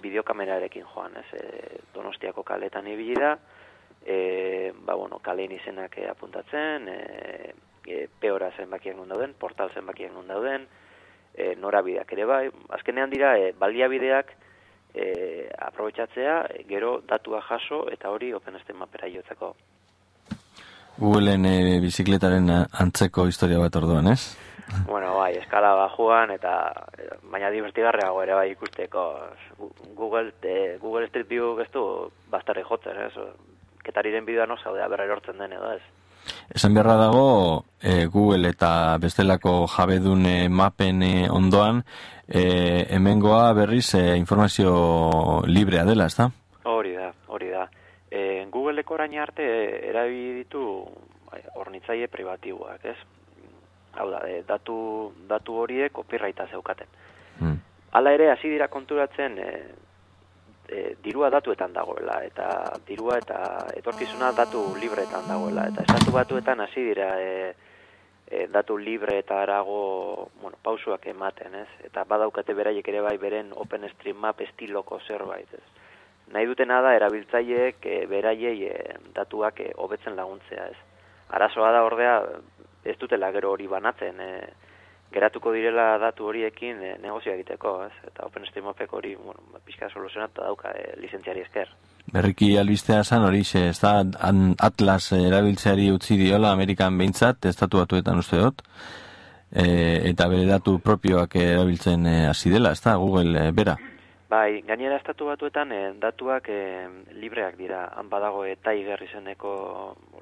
bideokamerarekin 0.02 0.84
joan, 0.94 1.16
ez? 1.16 1.26
E, 1.37 1.80
donostiako 1.94 2.44
kaletan 2.46 2.88
ibili 2.88 3.16
da, 3.18 3.34
e, 4.04 4.72
ba, 4.84 4.94
bueno, 4.94 5.18
kaleen 5.22 5.52
izenak 5.52 5.99
e, 5.99 6.08
apuntatzen, 6.08 6.88
e, 6.88 7.54
e, 7.87 8.06
peora 8.20 8.50
zenbakiak 8.56 8.96
nun 8.96 9.10
dauden, 9.12 9.34
portal 9.38 9.72
zenbakiak 9.75 10.12
nun 10.14 10.28
dauden, 10.28 10.66
e, 11.34 11.54
norabideak 11.56 12.12
ere 12.16 12.28
bai, 12.28 12.44
azkenean 12.76 13.10
dira 13.12 13.37
e, 13.38 13.52
baliabideak 13.58 14.32
e, 14.94 15.49
aprobetsatzea, 15.58 16.42
gero 16.68 17.00
datua 17.08 17.42
jaso 17.49 17.84
eta 17.92 18.10
hori 18.10 18.32
OpenStreetMapera 18.37 19.10
jotzeko. 19.14 19.54
Googleen 21.00 21.46
e, 21.49 21.80
bizikletaren 21.80 22.50
antzeko 22.52 23.26
historia 23.30 23.60
bat 23.62 23.76
orduan, 23.80 24.10
ez? 24.12 24.50
Bueno, 24.86 25.14
bai, 25.16 25.36
eskala 25.38 25.74
bajuan 25.74 26.32
eta 26.34 26.52
baina 27.30 27.50
divertigarreago 27.50 28.22
ere 28.22 28.34
bai 28.34 28.50
ikusteko 28.52 29.04
Google 29.96 30.32
e, 30.42 30.78
Google 30.82 31.06
Street 31.08 31.28
View 31.28 31.58
ez 31.60 31.70
du 31.72 31.84
bastarri 32.30 32.64
jotzen, 32.66 32.98
ez? 33.06 33.12
Ketariren 33.84 34.26
bideoan 34.26 34.50
oso 34.56 34.74
da 34.74 34.88
berra 34.88 35.06
erortzen 35.08 35.38
den 35.38 35.54
edo, 35.56 35.72
ez? 35.72 35.82
Esan 36.50 36.74
beharra 36.74 36.96
dago 36.98 37.64
e, 37.80 38.06
Google 38.06 38.50
eta 38.50 38.98
bestelako 39.00 39.66
jabedun 39.70 40.26
e, 40.26 40.48
mapen 40.48 41.02
e, 41.02 41.14
ondoan 41.30 41.84
e, 42.28 42.42
hemengoa 42.90 43.52
berriz 43.54 43.94
e, 43.94 44.16
informazio 44.18 45.42
librea 45.46 45.84
dela, 45.84 46.06
ez 46.10 46.16
da? 46.18 46.30
Hori 46.64 46.96
da, 46.96 47.12
hori 47.28 47.50
da. 47.54 47.68
E, 48.10 48.44
Google-eko 48.50 48.98
orain 48.98 49.16
arte 49.22 49.46
erabili 49.88 50.42
ditu 50.42 50.64
bai, 51.30 51.40
hornitzaile 51.54 52.10
privatiboak, 52.10 52.84
ez? 52.84 52.98
Hau 53.99 54.11
da, 54.11 54.23
e, 54.28 54.42
datu, 54.47 55.12
datu 55.28 55.56
horiek 55.62 55.92
copyrighta 55.92 56.47
zeukaten. 56.50 56.87
Hmm. 57.40 57.56
Hala 57.92 58.12
ere, 58.14 58.30
hasi 58.30 58.50
dira 58.52 58.68
konturatzen 58.68 59.38
e, 59.38 59.50
e, 60.68 60.85
dirua 61.02 61.30
datuetan 61.30 61.73
dagoela, 61.75 62.20
eta 62.25 62.47
dirua 62.87 63.18
eta 63.18 63.40
etorkizuna 63.76 64.30
datu 64.37 64.62
libreetan 64.78 65.26
dagoela, 65.28 65.66
eta 65.73 65.82
estatu 65.88 66.14
batuetan 66.14 66.62
hasi 66.66 66.85
dira 66.92 67.11
e, 67.20 67.35
e, 68.30 68.47
datu 68.47 68.78
libre 68.78 69.18
eta 69.18 69.42
arago 69.42 70.30
bueno, 70.40 70.56
pausuak 70.62 71.06
ematen, 71.11 71.54
ez? 71.64 71.68
Eta 71.90 72.04
badaukate 72.09 72.54
beraiek 72.54 72.88
ere 72.88 73.02
bai 73.04 73.16
beren 73.18 73.50
OpenStreetMap 73.64 74.40
estiloko 74.47 75.00
zerbait, 75.06 75.50
ez? 75.52 75.66
Nahi 76.30 76.47
dutena 76.47 76.78
da 76.80 76.94
erabiltzaileek 76.94 77.87
e, 77.90 77.99
beraiei 78.06 78.68
e, 78.70 78.76
datuak 79.16 79.61
e, 79.66 79.73
hobetzen 79.82 80.14
laguntzea, 80.16 80.68
ez? 80.70 80.78
Arazoa 81.35 81.73
da 81.75 81.82
ordea 81.87 82.14
ez 82.84 82.96
dutela 82.99 83.30
gero 83.32 83.52
hori 83.52 83.66
banatzen, 83.66 84.20
e, 84.20 84.30
geratuko 85.12 85.52
direla 85.52 85.99
datu 85.99 86.28
horiekin 86.30 86.82
e, 86.82 86.94
negozio 87.02 87.32
egiteko, 87.34 87.75
ez? 87.88 87.92
Eta 88.06 88.26
OpenStreetMapek 88.28 88.92
hori, 88.94 89.14
bueno, 89.18 89.60
pixka 89.66 89.90
soluzionatu 89.90 90.44
dauka 90.44 90.72
e, 90.76 90.94
lizentziari 91.02 91.42
esker. 91.46 91.70
Berriki 92.10 92.54
albistea 92.58 93.02
zan 93.04 93.26
hori 93.26 93.42
xe, 93.46 93.68
ez 93.70 93.78
da 93.82 94.00
Atlas 94.58 95.12
erabiltzeari 95.18 95.90
utzi 95.92 96.16
diola 96.18 96.54
Amerikan 96.54 96.96
behintzat, 96.99 97.50
estatu 97.50 97.82
batuetan 97.82 98.22
uste 98.22 98.40
dut, 98.40 98.64
e, 99.50 99.66
eta 100.10 100.28
bere 100.30 100.46
datu 100.49 100.78
propioak 100.82 101.37
erabiltzen 101.42 102.06
e, 102.06 102.16
hasi 102.30 102.50
dela, 102.50 102.72
ez 102.72 102.82
da, 102.82 102.96
Google 102.96 103.49
e, 103.49 103.52
bera? 103.52 103.76
Bai, 104.30 104.62
gainera 104.62 104.94
estatu 105.00 105.26
batuetan 105.26 105.72
e, 105.75 105.80
datuak 105.99 106.49
e, 106.54 106.60
libreak 107.18 107.56
dira, 107.58 107.88
han 107.99 108.08
badago 108.08 108.44
eta 108.46 108.75
igerri 108.78 109.10
zeneko 109.10 109.54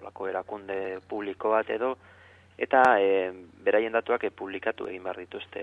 olako 0.00 0.30
erakunde 0.30 0.78
publiko 1.08 1.52
bat 1.52 1.68
edo, 1.76 1.98
eta 2.58 2.82
e, 3.00 3.30
beraien 3.64 3.94
datuak 3.94 4.24
e, 4.24 4.30
publikatu 4.34 4.88
egin 4.90 5.04
behar 5.06 5.20
dituzte 5.22 5.62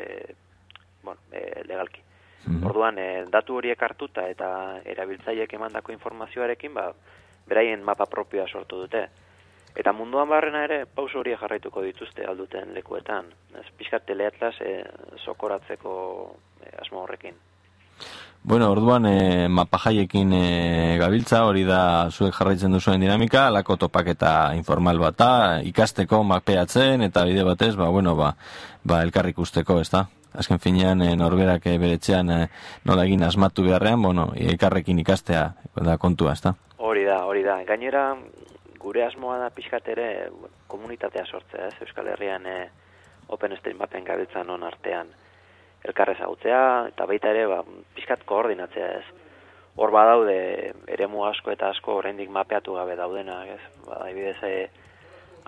bueno, 1.03 1.19
e, 1.31 1.63
legalki. 1.67 2.01
Mm 2.45 2.65
Orduan, 2.69 2.99
e, 2.99 3.25
datu 3.31 3.57
horiek 3.57 3.81
hartuta 3.81 4.27
eta 4.29 4.47
erabiltzaileek 4.85 5.53
emandako 5.57 5.91
informazioarekin, 5.91 6.73
ba, 6.73 6.91
beraien 7.49 7.83
mapa 7.83 8.05
propioa 8.05 8.47
sortu 8.47 8.83
dute. 8.85 9.07
Eta 9.75 9.91
munduan 9.91 10.29
barrena 10.29 10.63
ere, 10.63 10.85
pauso 10.85 11.19
horiek 11.19 11.39
jarraituko 11.41 11.81
dituzte 11.83 12.25
alduten 12.25 12.71
lekuetan. 12.73 13.27
Ez 13.59 13.65
pixkat 13.77 14.05
teleatlas 14.07 14.55
e, 14.61 14.77
sokoratzeko 15.25 15.95
e, 16.63 16.71
asmo 16.81 17.03
horrekin. 17.03 17.35
Bueno, 18.45 18.69
orduan 18.69 19.07
e, 19.09 19.47
mapa 19.49 19.79
jaiekin 19.81 20.33
e, 20.37 20.97
gabiltza, 21.01 21.39
hori 21.49 21.63
da 21.65 22.11
zuek 22.11 22.35
jarraitzen 22.37 22.75
duzuen 22.75 23.01
dinamika, 23.01 23.47
alako 23.47 23.79
topaketa 23.87 24.53
informal 24.53 25.01
bata, 25.01 25.29
ikasteko 25.65 26.21
mapeatzen 26.23 27.01
eta 27.01 27.23
bide 27.25 27.41
batez, 27.41 27.73
ba, 27.75 27.89
bueno, 27.89 28.13
ba, 28.15 28.35
ba 28.83 29.01
elkarrik 29.01 29.41
usteko, 29.41 29.79
ez 29.81 29.89
da? 29.89 30.05
azken 30.37 30.59
finean 30.59 31.01
e, 31.01 31.15
norberak 31.15 31.65
e, 31.71 31.77
beretzean 31.81 32.29
e, 32.29 32.39
nola 32.85 33.07
egin 33.07 33.23
asmatu 33.23 33.65
beharrean, 33.65 34.01
bueno, 34.03 34.29
ikarrekin 34.35 34.99
ikastea 35.01 35.45
da 35.81 35.97
kontua, 35.97 36.35
ezta? 36.37 36.53
Hori 36.77 37.05
da, 37.07 37.23
hori 37.25 37.41
da. 37.43 37.57
Gainera, 37.65 38.11
gure 38.77 39.07
asmoa 39.07 39.39
da 39.41 39.49
pixkat 39.49 39.87
ere 39.95 40.09
komunitatea 40.67 41.25
sortzea, 41.25 41.69
ez? 41.71 41.75
Euskal 41.81 42.13
Herrian 42.13 42.45
e, 42.45 42.57
Open 43.33 43.57
Stream 43.57 43.79
Mapen 43.81 44.05
gabiltzan 44.05 44.53
on 44.53 44.63
artean 44.67 45.09
elkarrez 45.85 46.19
agutzea, 46.21 46.63
eta 46.91 47.05
baita 47.09 47.31
ere, 47.33 47.45
ba, 47.51 47.61
pixkat 47.95 48.25
koordinatzea, 48.29 48.89
ez? 48.99 49.05
Hor 49.75 49.91
badaude, 49.91 50.37
eremu 50.87 51.25
asko 51.27 51.51
eta 51.51 51.69
asko 51.73 51.99
oraindik 51.99 52.29
mapeatu 52.31 52.77
gabe 52.77 52.95
daudena, 52.95 53.41
ez? 53.55 53.61
Ba, 53.85 54.05
ibidez, 54.11 54.37
e, 54.43 54.69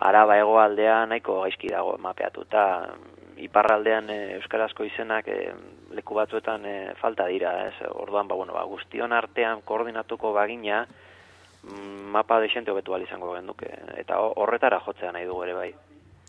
araba 0.10 0.38
egoaldean 0.38 1.10
nahiko 1.13 1.41
gaizki 1.45 1.71
dago 1.73 1.95
mapeatuta, 2.04 2.65
iparraldean 3.41 4.10
e, 4.10 4.19
euskarazko 4.38 4.86
izenak 4.88 5.28
e, 5.32 5.39
leku 5.95 6.17
batzuetan 6.17 6.65
e, 6.65 6.78
falta 7.02 7.28
dira, 7.32 7.54
ez? 7.67 7.76
Orduan 7.93 8.28
ba 8.28 8.36
bueno, 8.36 8.54
ba 8.54 8.65
guztion 8.69 9.13
artean 9.13 9.62
koordinatuko 9.65 10.34
bagina 10.34 10.86
mm, 11.63 12.10
mapa 12.13 12.41
hobetu 12.41 12.93
al 12.93 13.02
izango 13.02 13.34
genduke 13.36 13.69
eta 13.97 14.19
horretara 14.19 14.80
jotzea 14.80 15.12
nahi 15.12 15.26
dugu 15.26 15.43
ere 15.43 15.54
bai. 15.54 15.73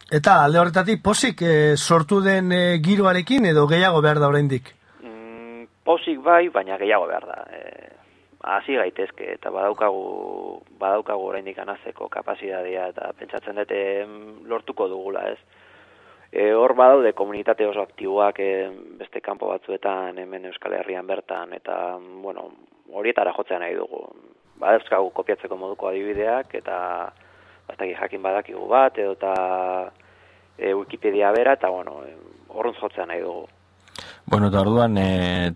Eta 0.09 0.39
alde 0.41 0.57
horretatik 0.57 1.03
posik 1.05 1.43
sortu 1.77 2.23
den 2.25 2.49
e, 2.53 2.79
giroarekin 2.81 3.45
edo 3.51 3.67
gehiago 3.69 4.01
behar 4.01 4.21
da 4.23 4.31
oraindik. 4.31 4.71
Mm, 5.05 5.67
posik 5.85 6.23
bai, 6.25 6.49
baina 6.49 6.79
gehiago 6.81 7.07
behar 7.11 7.27
da. 7.29 7.43
E, 7.53 7.91
hasi 8.41 8.79
gaitezke 8.79 9.35
eta 9.35 9.53
badaukagu 9.53 10.63
badaukagu 10.81 11.29
oraindik 11.29 11.59
anazeko 11.61 12.09
kapasitatea 12.09 12.87
eta 12.95 13.13
pentsatzen 13.19 13.61
dute 13.61 13.83
lortuko 14.49 14.89
dugula, 14.89 15.27
ez? 15.29 15.39
E, 16.33 16.55
hor 16.57 16.73
badaude 16.79 17.13
komunitate 17.13 17.69
oso 17.69 17.85
aktiboak 17.85 18.41
e, 18.41 18.51
beste 19.01 19.21
kanpo 19.21 19.53
batzuetan 19.53 20.25
hemen 20.25 20.49
Euskal 20.49 20.81
Herrian 20.81 21.07
bertan 21.07 21.53
eta 21.53 21.99
bueno, 21.99 22.49
horietara 22.97 23.37
jotzea 23.37 23.61
nahi 23.61 23.77
dugu. 23.77 24.07
Badezkagu 24.59 25.13
kopiatzeko 25.21 25.57
moduko 25.61 25.93
adibideak 25.93 26.55
eta 26.63 26.79
bastaki 27.69 27.95
jakin 27.95 28.23
badakigu 28.23 28.67
bat 28.69 28.99
edo 28.99 29.13
eta 29.13 29.35
e, 30.57 30.75
Wikipedia 30.75 31.31
bera 31.33 31.55
eta 31.59 31.71
bueno, 31.71 32.01
horren 32.49 32.75
jotzea 32.81 33.07
nahi 33.07 33.21
dugu. 33.21 33.47
Bueno, 34.27 34.49
eta 34.49 34.61
orduan 34.61 34.99
e, 34.99 35.53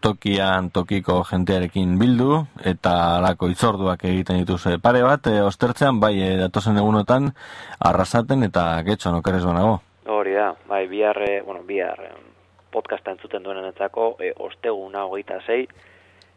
tokian 0.00 0.70
tokiko 0.72 1.20
jentearekin 1.28 1.98
bildu 2.00 2.40
eta 2.64 2.94
alako 3.18 3.50
itzorduak 3.52 4.04
egiten 4.08 4.40
dituz 4.40 4.62
pare 4.82 5.04
bat, 5.04 5.26
e, 5.26 5.42
ostertzean 5.44 6.00
bai 6.00 6.14
e, 6.22 6.32
datozen 6.40 6.80
egunotan 6.80 7.30
arrasaten 7.78 8.42
eta 8.48 8.82
getxo 8.86 9.12
nokeres 9.12 9.44
banago. 9.44 9.80
Hori 10.10 10.34
da, 10.34 10.54
bai, 10.68 10.86
bihar, 10.88 11.20
bueno, 11.46 11.62
bihar 11.62 12.00
podcasta 12.72 13.12
entzuten 13.12 13.44
duen 13.44 13.62
entzako, 13.64 14.16
e, 14.18 14.32
osteguna 14.38 15.04
hogeita 15.06 15.40
zei, 15.46 15.66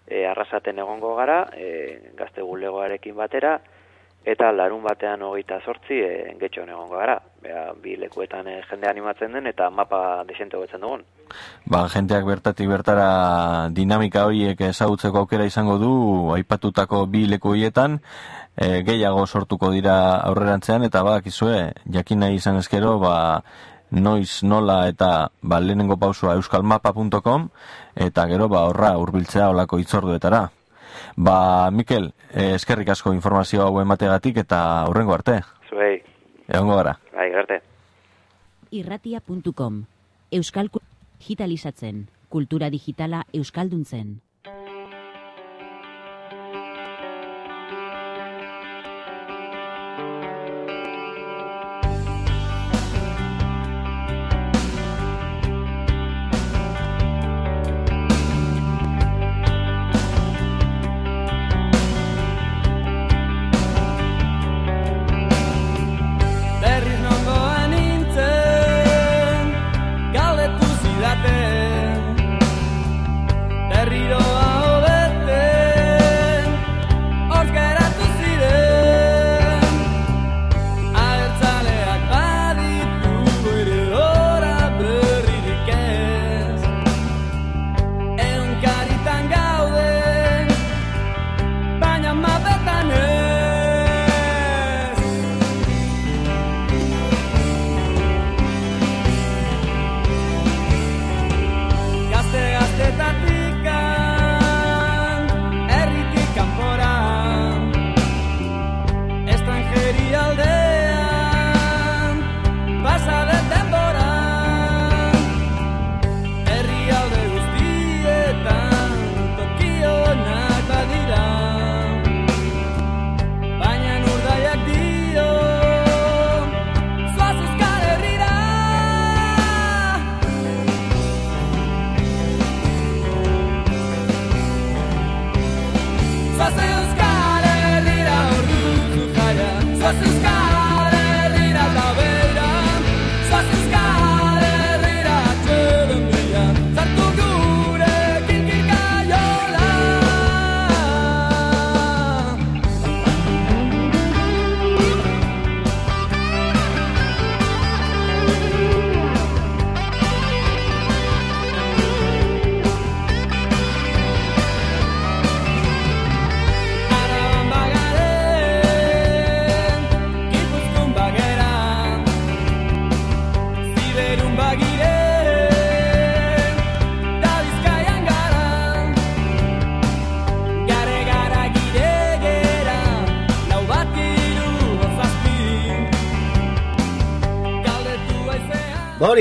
e, 0.08 0.26
arrasaten 0.28 0.80
egongo 0.84 1.16
gara, 1.16 1.46
e, 1.56 2.12
gazte 2.18 2.42
gulegoarekin 2.42 3.16
batera, 3.16 3.60
eta 4.26 4.52
larun 4.56 4.84
batean 4.84 5.22
hogeita 5.22 5.60
sortzi, 5.66 6.00
e, 6.00 6.36
getxo 6.40 6.64
egongo 6.64 6.98
gara. 6.98 7.18
Bea, 7.44 7.74
bi 7.82 7.98
lekuetan 8.00 8.48
e, 8.48 8.62
jende 8.70 8.88
animatzen 8.88 9.34
den, 9.36 9.48
eta 9.48 9.70
mapa 9.70 10.24
desente 10.28 10.58
hobetzen 10.58 10.82
dugun. 10.82 11.04
Ba, 11.66 11.88
jenteak 11.92 12.26
bertatik 12.26 12.70
bertara 12.70 13.68
dinamika 13.72 14.24
horiek 14.30 14.62
ezagutzeko 14.70 15.24
aukera 15.24 15.46
izango 15.50 15.78
du, 15.82 15.92
aipatutako 16.36 17.06
bi 17.12 17.26
leku 17.28 17.52
horietan, 17.52 18.00
e, 18.56 18.82
gehiago 18.88 19.26
sortuko 19.28 19.72
dira 19.74 19.96
aurrerantzean 20.30 20.84
eta 20.88 21.04
badakizue 21.04 21.74
jakin 21.92 22.24
nahi 22.24 22.40
izan 22.40 22.60
ezkero 22.62 22.98
ba 23.02 23.16
noiz 23.92 24.42
nola 24.44 24.88
eta 24.90 25.30
ba 25.42 25.60
lehenengo 25.60 25.98
pausua 25.98 26.36
euskalmapa.com 26.40 27.50
eta 28.08 28.28
gero 28.28 28.50
ba 28.50 28.66
horra 28.70 28.98
hurbiltzea 28.98 29.50
olako 29.50 29.80
itzorduetara. 29.80 30.50
Ba 31.16 31.72
Mikel, 31.72 32.13
e, 32.34 32.54
eskerrik 32.56 32.89
asko 32.89 33.13
informazio 33.13 33.63
hau 33.66 33.80
emategatik 33.82 34.38
eta 34.44 34.82
aurrengo 34.82 35.13
arte. 35.13 35.42
Zuei. 35.70 36.02
Egongo 36.48 36.76
gara. 36.76 36.98
Bai, 37.13 37.32
arte. 37.34 37.62
Irratia.com 38.72 39.84
Euskal 40.32 40.70
digitalizatzen, 41.20 42.08
kultura 42.30 42.70
digitala 42.70 43.24
euskalduntzen. 43.34 44.22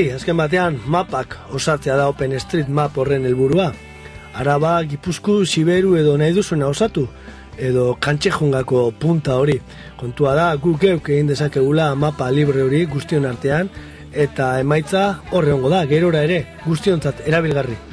Hori, 0.03 0.15
azken 0.17 0.37
batean, 0.37 0.79
mapak 0.91 1.37
osatzea 1.55 1.97
da 1.97 2.09
Open 2.11 2.33
Street 2.41 2.69
Map 2.69 2.97
horren 2.99 3.25
helburua. 3.25 3.69
Araba, 4.35 4.83
Gipuzku, 4.83 5.45
Siberu 5.47 5.95
edo 5.97 6.17
nahi 6.19 6.33
duzuna 6.35 6.67
osatu, 6.67 7.07
edo 7.59 7.95
kantxejungako 8.01 8.91
punta 8.99 9.37
hori. 9.39 9.61
Kontua 10.01 10.35
da, 10.35 10.49
guk 10.57 10.81
geuk 10.81 11.09
egin 11.09 11.31
dezakegula 11.31 11.93
mapa 11.95 12.31
libre 12.31 12.65
hori 12.67 12.85
guztion 12.87 13.29
artean, 13.29 13.71
eta 14.13 14.59
emaitza 14.65 15.07
horre 15.31 15.55
hongo 15.55 15.71
da, 15.71 15.87
gerora 15.87 16.25
ere, 16.27 16.43
guztiontzat 16.67 17.27
erabilgarri. 17.29 17.92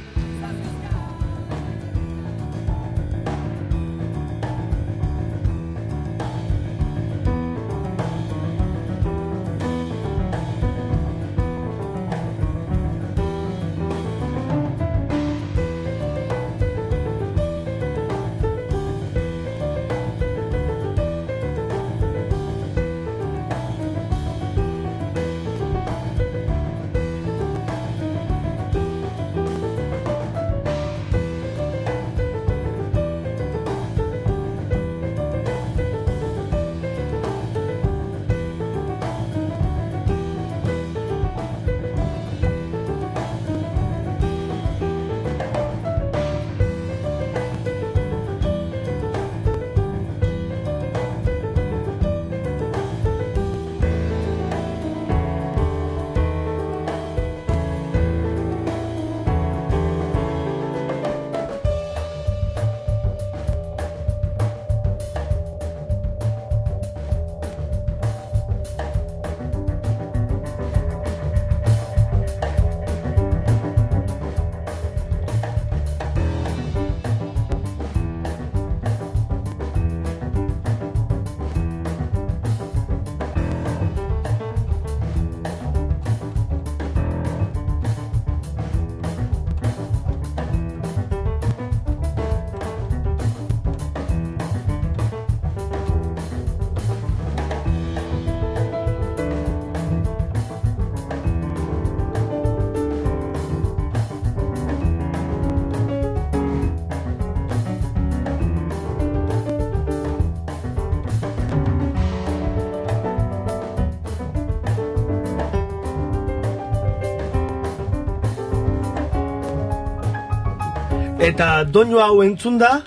Eta 121.29 121.61
doinu 121.61 121.99
hau 122.01 122.23
entzunda, 122.25 122.79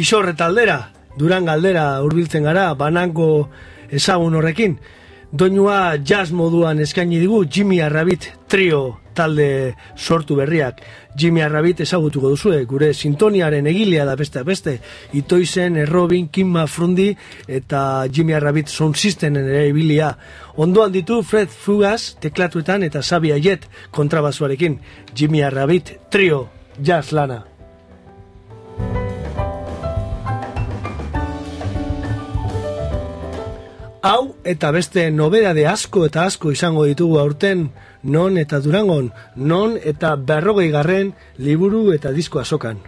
isorre 0.00 0.32
taldera, 0.32 0.78
duran 1.20 1.44
galdera 1.44 1.82
hurbiltzen 2.00 2.46
gara, 2.48 2.70
bananko 2.78 3.26
ezagun 3.92 4.38
horrekin. 4.38 4.78
Doinua 5.28 5.98
jazz 6.00 6.30
moduan 6.32 6.80
eskaini 6.80 7.20
digu 7.20 7.42
Jimmy 7.44 7.82
Arrabit 7.84 8.30
trio 8.48 8.80
talde 9.12 9.74
sortu 9.96 10.38
berriak. 10.40 10.80
Jimmy 11.18 11.44
Arrabit 11.44 11.84
ezagutuko 11.84 12.32
duzue, 12.32 12.62
gure 12.64 12.94
sintoniaren 12.94 13.68
egilea 13.68 14.08
da 14.08 14.16
beste 14.16 14.40
beste. 14.48 14.78
Itoizen, 15.12 15.76
Errobin, 15.84 16.30
Kim 16.32 16.48
Mafrundi 16.56 17.10
eta 17.44 18.06
Jimmy 18.08 18.38
Arrabit 18.40 18.72
sound 18.72 18.96
systenen 18.96 19.52
ere 19.52 19.68
ibilia. 19.68 20.14
Ondoan 20.56 20.96
ditu 20.96 21.20
Fred 21.22 21.52
Fugas 21.52 22.16
teklatuetan 22.24 22.88
eta 22.88 23.02
Sabia 23.02 23.36
Jet 23.36 23.68
kontrabazuarekin. 23.90 24.80
Jimmy 25.14 25.44
Arrabit 25.44 25.98
trio 26.08 26.46
jazz 26.80 27.12
lana. 27.12 27.51
Hau 34.02 34.34
eta 34.42 34.72
beste 34.74 35.02
nobedade 35.14 35.62
asko 35.70 36.00
eta 36.08 36.24
asko 36.26 36.50
izango 36.50 36.88
ditugu 36.88 37.20
aurten 37.22 37.68
non 38.02 38.38
eta 38.40 38.58
durangon, 38.64 39.12
non 39.36 39.76
eta 39.78 40.16
berrogei 40.16 40.72
garren 40.74 41.12
liburu 41.38 41.92
eta 41.94 42.10
disko 42.10 42.40
azokan. 42.42 42.80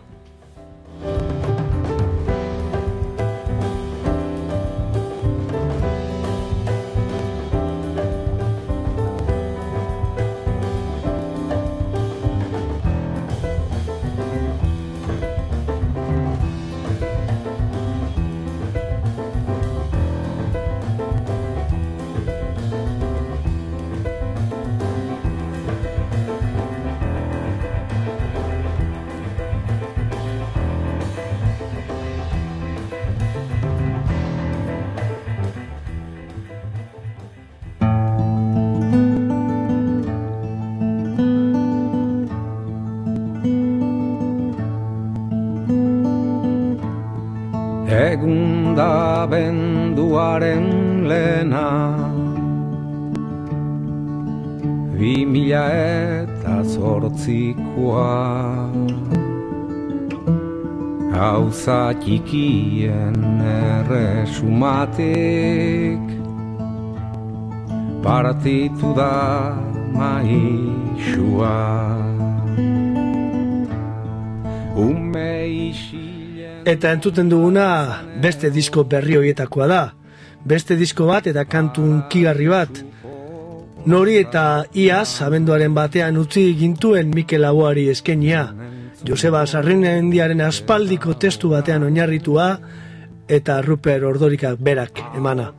Zortzikoa 57.25 58.71
Hauza 61.15 61.95
txikien 62.03 63.15
erresumatik 63.41 65.05
partitu 68.05 68.95
da 68.99 69.57
maixua 69.95 71.55
Ume 74.77 75.47
isilen 75.49 76.67
Eta 76.67 76.93
entzuten 76.93 77.29
duguna 77.31 77.69
beste 78.21 78.51
disko 78.51 78.85
berri 78.85 79.17
horietakoa 79.17 79.67
da. 79.69 79.93
Beste 80.45 80.77
disko 80.77 81.07
bat 81.07 81.27
eta 81.31 81.45
kantun 81.45 82.03
kigarri 82.11 82.49
bat. 82.49 82.94
Nori 83.85 84.15
eta 84.17 84.65
Iaz, 84.81 85.21
abenduaren 85.21 85.75
batean 85.77 86.17
utzi 86.17 86.45
gintuen 86.57 87.11
Mikel 87.15 87.45
Aboari 87.45 87.91
eskenia. 87.93 88.47
Joseba 89.05 89.43
Sarrinen 89.47 90.09
diaren 90.13 90.41
aspaldiko 90.41 91.19
testu 91.21 91.51
batean 91.53 91.85
oinarritua 91.85 92.47
eta 93.29 93.61
Ruper 93.67 94.05
Ordorikak 94.09 94.57
berak 94.61 95.03
emana. 95.17 95.51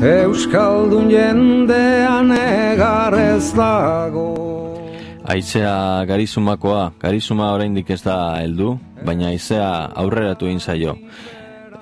Euskaldun 0.00 1.10
jendean 1.12 2.30
egar 2.32 3.12
ez 3.20 3.52
dago 3.52 4.30
Aizea 5.28 6.06
garizumakoa, 6.08 6.86
garizuma 6.98 7.50
oraindik 7.52 7.90
ez 7.92 8.00
da 8.02 8.16
heldu, 8.40 8.78
baina 9.04 9.28
aizea 9.28 9.68
aurreratu 10.00 10.48
egin 10.48 10.58
zaio. 10.64 10.96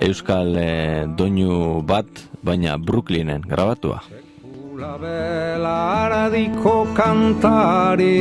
Euskal 0.03 0.51
eh, 0.59 1.07
doinu 1.17 1.79
bat, 1.87 2.11
baina 2.43 2.75
Brooklynen 2.77 3.47
grabatua. 3.47 4.03
Ula 4.43 4.93
belaradiko 4.99 6.75
kantari 6.93 8.19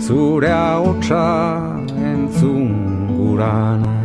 Zure 0.00 0.54
haotxa 0.54 1.24
entzun 1.98 2.70
gurana 3.10 3.99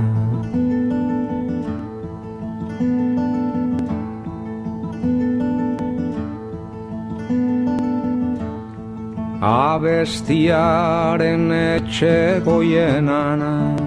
Abestiaren 9.45 11.43
etxe 11.53 12.41
goienana 12.41 13.77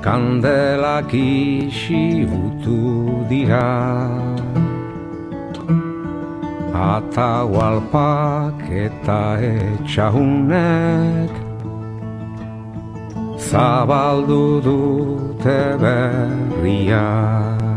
Kandelak 0.00 1.12
isi 1.12 2.24
butu 2.24 2.80
dira. 3.28 4.08
Ata 6.72 7.44
walpak 7.44 8.64
eta 8.64 9.36
etxahunek. 9.44 11.32
Zabaldu 13.36 14.64
dute 14.64 15.60
berria 15.82 17.67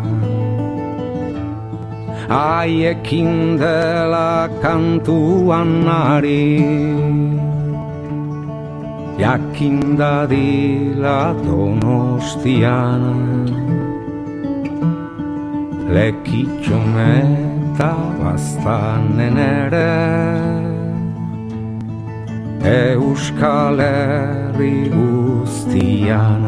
Aiekin 2.31 3.59
dela 3.59 4.47
kantuan 4.63 5.83
ari. 5.83 6.63
Jakin 9.19 9.99
dadila 9.99 11.35
donostian. 11.43 13.03
Lekitxon 15.91 16.95
eta 16.95 17.91
bastanen 18.15 19.35
ere. 19.35 19.99
Euskal 22.63 23.75
Herri 23.75 24.87
guztian 24.87 26.47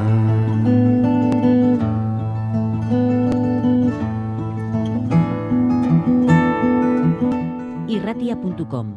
irratia.com 8.14 8.94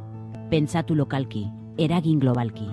Pentsatu 0.50 0.94
lokalki, 0.94 1.46
eragin 1.78 2.20
globalki. 2.20 2.66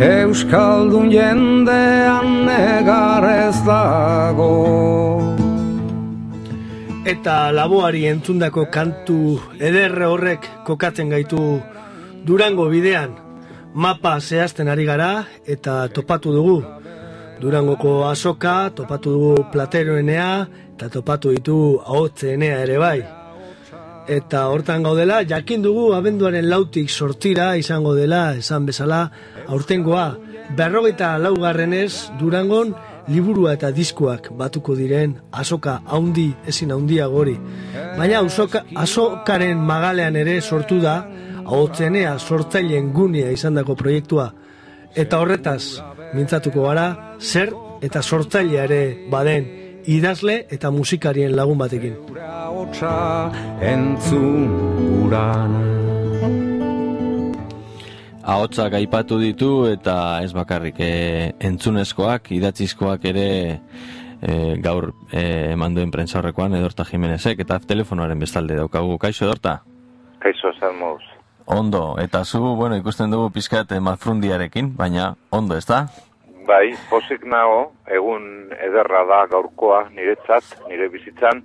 Euskaldun 0.00 1.10
jendean 1.10 2.44
negar 2.46 3.24
ez 3.28 3.56
dago 3.64 4.50
Eta 7.04 7.50
laboari 7.52 8.06
entzundako 8.06 8.66
kantu 8.70 9.40
ederre 9.58 10.06
horrek 10.06 10.48
kokatzen 10.64 11.08
gaitu 11.08 11.60
Durango 12.24 12.68
bidean. 12.68 13.16
Mapa 13.74 14.20
zehazten 14.20 14.68
ari 14.68 14.84
gara 14.84 15.24
eta 15.46 15.88
topatu 15.88 16.32
dugu. 16.32 16.58
Durangoko 17.40 18.04
azoka, 18.04 18.70
topatu 18.76 19.14
dugu 19.16 19.46
plateroenea 19.52 20.46
eta 20.74 20.90
topatu 20.92 21.32
ditu 21.32 21.80
ahotzeenea 21.86 22.60
ere 22.66 22.76
bai. 22.78 23.19
Eta 24.08 24.46
hortan 24.48 24.82
gaudela, 24.82 25.20
jakin 25.28 25.62
dugu 25.62 25.92
abenduaren 25.94 26.48
lautik 26.50 26.90
sortira 26.90 27.56
izango 27.56 27.94
dela, 27.94 28.34
esan 28.36 28.66
bezala, 28.66 29.10
aurtengoa. 29.48 30.16
Berrogeita 30.56 31.16
laugarrenez 31.18 32.10
Durangon 32.18 32.74
liburua 33.10 33.54
eta 33.54 33.70
diskoak 33.74 34.30
batuko 34.38 34.74
diren 34.78 35.16
azoka 35.32 35.80
haundi 35.86 36.30
ezin 36.46 36.72
haundia 36.74 37.06
gori. 37.06 37.36
Baina 37.98 38.20
azoka, 38.24 38.64
azokaren 38.74 39.58
magalean 39.58 40.16
ere 40.16 40.40
sortu 40.40 40.80
da, 40.82 41.04
ahotzenea 41.44 42.18
sortzaileen 42.18 42.92
gunea 42.92 43.30
izandako 43.30 43.76
proiektua. 43.76 44.30
Eta 44.94 45.20
horretaz, 45.22 45.80
mintzatuko 46.14 46.66
gara, 46.66 47.16
zer 47.20 47.54
eta 47.82 48.02
sortzailea 48.02 48.64
ere 48.66 48.82
baden 49.10 49.59
idazle 49.86 50.46
eta 50.50 50.70
musikarien 50.70 51.34
lagun 51.36 51.58
batekin. 51.58 51.96
Ahotsak 58.30 58.76
aipatu 58.78 59.18
ditu 59.18 59.50
eta 59.70 60.20
ez 60.22 60.32
bakarrik 60.36 60.76
e, 60.78 60.92
entzunezkoak, 61.40 62.30
idatzizkoak 62.36 63.06
ere 63.10 63.28
e, 64.20 64.56
gaur 64.62 64.92
e, 65.10 65.52
eman 65.54 65.74
duen 65.74 65.90
prentza 65.90 66.20
horrekoan 66.20 66.54
Edorta 66.54 66.84
Jimenezek 66.84 67.40
eta 67.46 67.58
telefonoaren 67.64 68.20
bestalde 68.20 68.58
daukagu. 68.60 68.98
Kaixo 68.98 69.24
Edorta? 69.24 69.62
Kaixo 70.20 70.52
Salmoz. 70.60 71.00
Ondo, 71.50 71.96
eta 71.98 72.22
zu, 72.24 72.38
bueno, 72.54 72.76
ikusten 72.78 73.10
dugu 73.10 73.32
pizkat 73.34 73.72
malfrundiarekin, 73.82 74.76
baina 74.76 75.16
ondo, 75.34 75.56
ez 75.58 75.66
da? 75.66 75.88
Bai, 76.50 76.72
pozik 76.90 77.22
nago, 77.30 77.58
egun 77.86 78.24
ederra 78.58 79.04
da 79.06 79.20
gaurkoa 79.30 79.84
niretzat, 79.94 80.48
nire 80.66 80.88
bizitzan, 80.90 81.44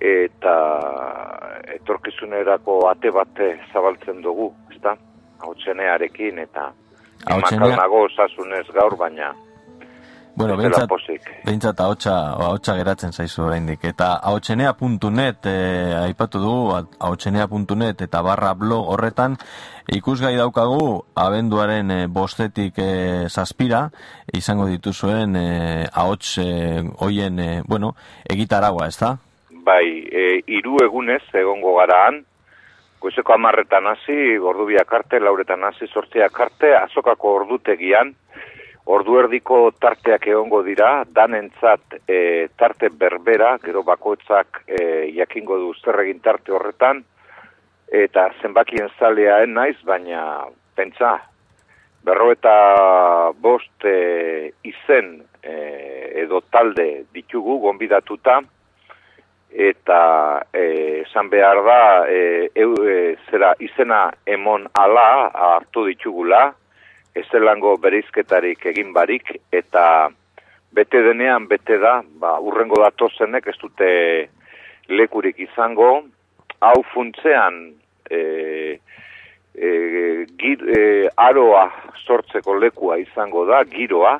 eta 0.00 0.54
etorkizunerako 1.74 2.78
ate 2.88 3.12
bate 3.12 3.50
zabaltzen 3.72 4.22
dugu, 4.24 4.48
ezta? 4.72 4.94
Hautzenearekin 5.44 6.40
eta 6.46 6.70
emakal 7.28 7.76
nago 7.76 8.06
osasunez 8.06 8.64
gaur, 8.72 8.96
baina 9.02 9.34
Bueno, 10.36 10.56
behintzat, 10.56 10.88
behintzat 11.44 11.80
ahotsa, 11.80 12.14
ahotsa 12.32 12.76
geratzen 12.78 13.12
zaizu 13.12 13.42
oraindik. 13.44 13.82
Eta 13.84 14.12
ahotsenea.net 14.30 15.48
e, 15.50 15.56
aipatu 16.04 16.40
dugu, 16.42 16.76
ahotsenea.net 16.98 18.04
eta 18.06 18.22
barra 18.22 18.52
blog 18.54 18.92
horretan, 18.94 19.36
ikusgai 19.90 20.36
daukagu 20.38 21.02
abenduaren 21.18 21.90
e, 21.90 21.98
bostetik 22.06 22.78
e, 22.78 22.92
zazpira, 23.28 23.88
izango 24.32 24.68
dituzuen 24.70 25.36
e, 25.36 25.48
ahots 25.92 26.38
e, 26.38 26.48
hoien, 27.02 27.38
e, 27.40 27.50
bueno, 27.66 27.94
egitaragua, 28.24 28.88
ez 28.88 28.98
da? 29.02 29.16
Bai, 29.50 29.84
e, 30.08 30.26
iru 30.46 30.78
egunez 30.84 31.24
egongo 31.36 31.76
garaan, 31.80 32.22
goizeko 33.00 33.34
amarretan 33.34 33.86
hasi, 33.90 34.36
ordubiak 34.38 34.92
arte, 34.92 35.20
lauretan 35.20 35.64
hasi, 35.64 35.88
sortziak 35.88 36.40
arte, 36.46 36.74
azokako 36.76 37.36
ordutegian, 37.42 38.14
ordu 38.90 39.18
erdiko 39.20 39.60
tarteak 39.78 40.26
egongo 40.32 40.62
dira, 40.66 41.04
danentzat 41.14 41.96
e, 42.08 42.48
tarte 42.58 42.90
berbera, 42.90 43.54
gero 43.62 43.84
bakoitzak 43.86 44.62
e, 44.66 44.82
jakingo 45.16 45.58
du 45.62 45.72
zer 45.78 46.02
egin 46.04 46.22
tarte 46.24 46.54
horretan, 46.56 47.04
eta 48.04 48.28
zenbakien 48.42 48.90
zaleaen 48.98 49.54
naiz, 49.54 49.76
baina 49.86 50.22
pentsa, 50.78 51.16
berro 52.04 52.30
eta 52.34 52.54
bost 53.42 53.86
e, 53.86 54.52
izen 54.66 55.20
e, 55.42 55.54
edo 56.24 56.42
talde 56.50 56.88
ditugu 57.14 57.60
gonbidatuta, 57.66 58.40
eta 59.50 60.46
eh, 60.52 61.02
esan 61.02 61.28
behar 61.30 61.62
da 61.66 62.06
e, 62.06 62.50
e, 62.54 63.16
zera 63.30 63.54
izena 63.58 64.10
emon 64.26 64.68
ala 64.78 65.30
hartu 65.34 65.86
ditugula 65.88 66.52
ezelango 67.14 67.76
berizketarik 67.82 68.64
egin 68.72 68.92
barik 68.92 69.32
eta 69.52 70.10
bete 70.72 71.02
denean 71.02 71.48
bete 71.50 71.78
da, 71.82 72.00
ba, 72.22 72.38
urrengo 72.38 72.78
datozenek 72.82 73.48
ez 73.50 73.56
dute 73.58 73.90
lekurik 74.90 75.38
izango, 75.42 75.90
hau 76.60 76.80
funtzean 76.92 77.60
e, 78.10 78.20
e, 79.54 79.70
gir, 80.38 80.64
e, 80.70 80.82
aroa 81.16 81.66
sortzeko 82.04 82.58
lekua 82.58 82.98
izango 83.02 83.44
da, 83.48 83.62
giroa, 83.64 84.18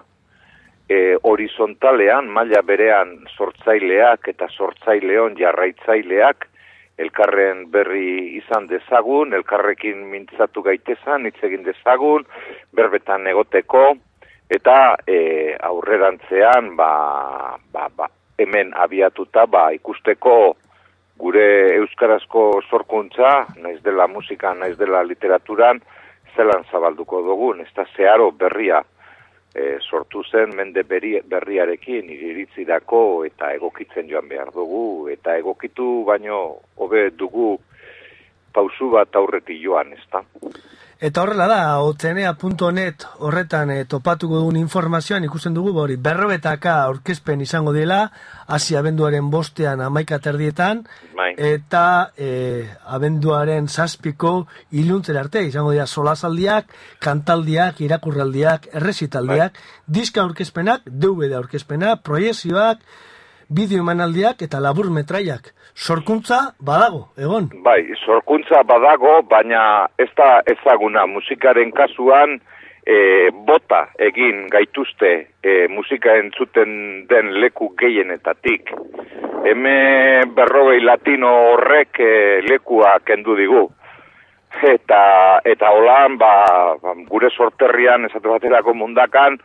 e, 0.90 1.16
horizontalean, 1.22 2.31
maila 2.35 2.62
berean 2.66 3.18
sortzaileak 3.37 4.31
eta 4.35 4.50
sortzaileon 4.50 5.38
jarraitzaileak, 5.38 6.48
elkarren 7.01 7.67
berri 7.73 8.37
izan 8.39 8.69
dezagun, 8.71 9.35
elkarrekin 9.35 10.07
mintzatu 10.13 10.63
gaitezan, 10.67 11.27
hitz 11.27 11.39
egin 11.49 11.65
dezagun, 11.67 12.27
berbetan 12.77 13.27
egoteko, 13.31 13.85
eta 14.51 14.97
e, 15.07 15.21
aurrerantzean, 15.71 16.75
ba, 16.77 16.91
ba, 17.73 17.89
ba, 17.97 18.11
hemen 18.41 18.75
abiatuta, 18.77 19.47
ba, 19.47 19.71
ikusteko 19.77 20.37
gure 21.21 21.49
euskarazko 21.77 22.45
sorkuntza, 22.69 23.33
naiz 23.61 23.81
dela 23.85 24.07
musika, 24.09 24.55
naiz 24.55 24.77
dela 24.79 25.03
literaturan, 25.05 25.83
zelan 26.37 26.65
zabalduko 26.71 27.21
dugun, 27.27 27.61
ez 27.61 27.71
da 27.77 27.85
zeharo 27.97 28.31
berria, 28.33 28.81
e, 29.55 29.79
sortu 29.81 30.23
zen 30.25 30.55
mende 30.57 30.83
berri, 30.83 31.17
berriarekin 31.27 32.11
iritzirako 32.11 33.25
eta 33.27 33.53
egokitzen 33.57 34.09
joan 34.11 34.29
behar 34.29 34.53
dugu 34.55 35.09
eta 35.13 35.37
egokitu 35.39 36.05
baino 36.07 36.41
hobe 36.77 37.09
dugu 37.11 37.59
pausu 38.53 38.91
bat 38.91 39.17
aurretik 39.17 39.61
joan, 39.63 39.93
ezta? 39.93 40.25
Eta 41.01 41.23
horrela 41.23 41.47
da, 41.49 41.61
otzenea.net 41.81 43.07
horretan 43.25 43.71
e, 43.73 43.87
topatuko 43.89 44.43
dugun 44.43 44.59
informazioan 44.61 45.25
ikusten 45.25 45.55
dugu, 45.57 45.73
hori 45.81 45.97
berrobetaka 45.97 46.75
aurkezpen 46.91 47.41
izango 47.41 47.73
dela, 47.73 48.03
hasi 48.45 48.77
abenduaren 48.77 49.31
bostean 49.33 49.81
amaika 49.81 50.19
terdietan, 50.21 50.83
Bai. 51.17 51.31
eta 51.55 52.13
e, 52.21 52.69
abenduaren 52.85 53.71
zazpiko 53.73 54.35
iluntzer 54.77 55.17
arte, 55.17 55.47
izango 55.49 55.73
dira 55.73 55.87
solazaldiak, 55.89 56.69
kantaldiak, 57.01 57.81
irakurraldiak, 57.81 58.69
errezitaldiak, 58.75 59.57
diska 59.89 60.21
aurkezpenak, 60.21 60.85
DVD 60.85 61.41
aurkezpena, 61.41 61.97
proiezioak, 62.05 62.85
bideo 63.51 63.83
emanaldiak 63.83 64.43
eta 64.47 64.61
labur 64.63 64.91
metraiak. 64.95 65.51
Sorkuntza 65.75 66.39
badago, 66.61 67.09
egon. 67.19 67.51
Bai, 67.65 67.83
sorkuntza 68.05 68.63
badago, 68.67 69.21
baina 69.31 69.89
ez 69.99 70.11
da 70.17 70.41
ezaguna 70.55 71.07
musikaren 71.11 71.73
kasuan 71.75 72.39
e, 72.87 73.31
bota 73.47 73.87
egin 73.99 74.47
gaituzte 74.53 75.13
e, 75.43 75.67
musika 75.69 76.15
entzuten 76.23 77.07
den 77.11 77.35
leku 77.43 77.73
gehienetatik. 77.81 78.73
Heme 79.45 79.77
berrogei 80.37 80.81
latino 80.85 81.31
horrek 81.53 82.01
e, 82.01 82.15
lekua 82.47 82.99
kendu 83.05 83.37
digu. 83.39 83.67
Eta, 84.67 85.03
eta 85.47 85.71
holan, 85.71 86.19
ba, 86.19 86.33
gure 87.09 87.31
sorterrian, 87.31 88.05
esate 88.09 88.29
baterako 88.29 88.75
mundakan, 88.75 89.39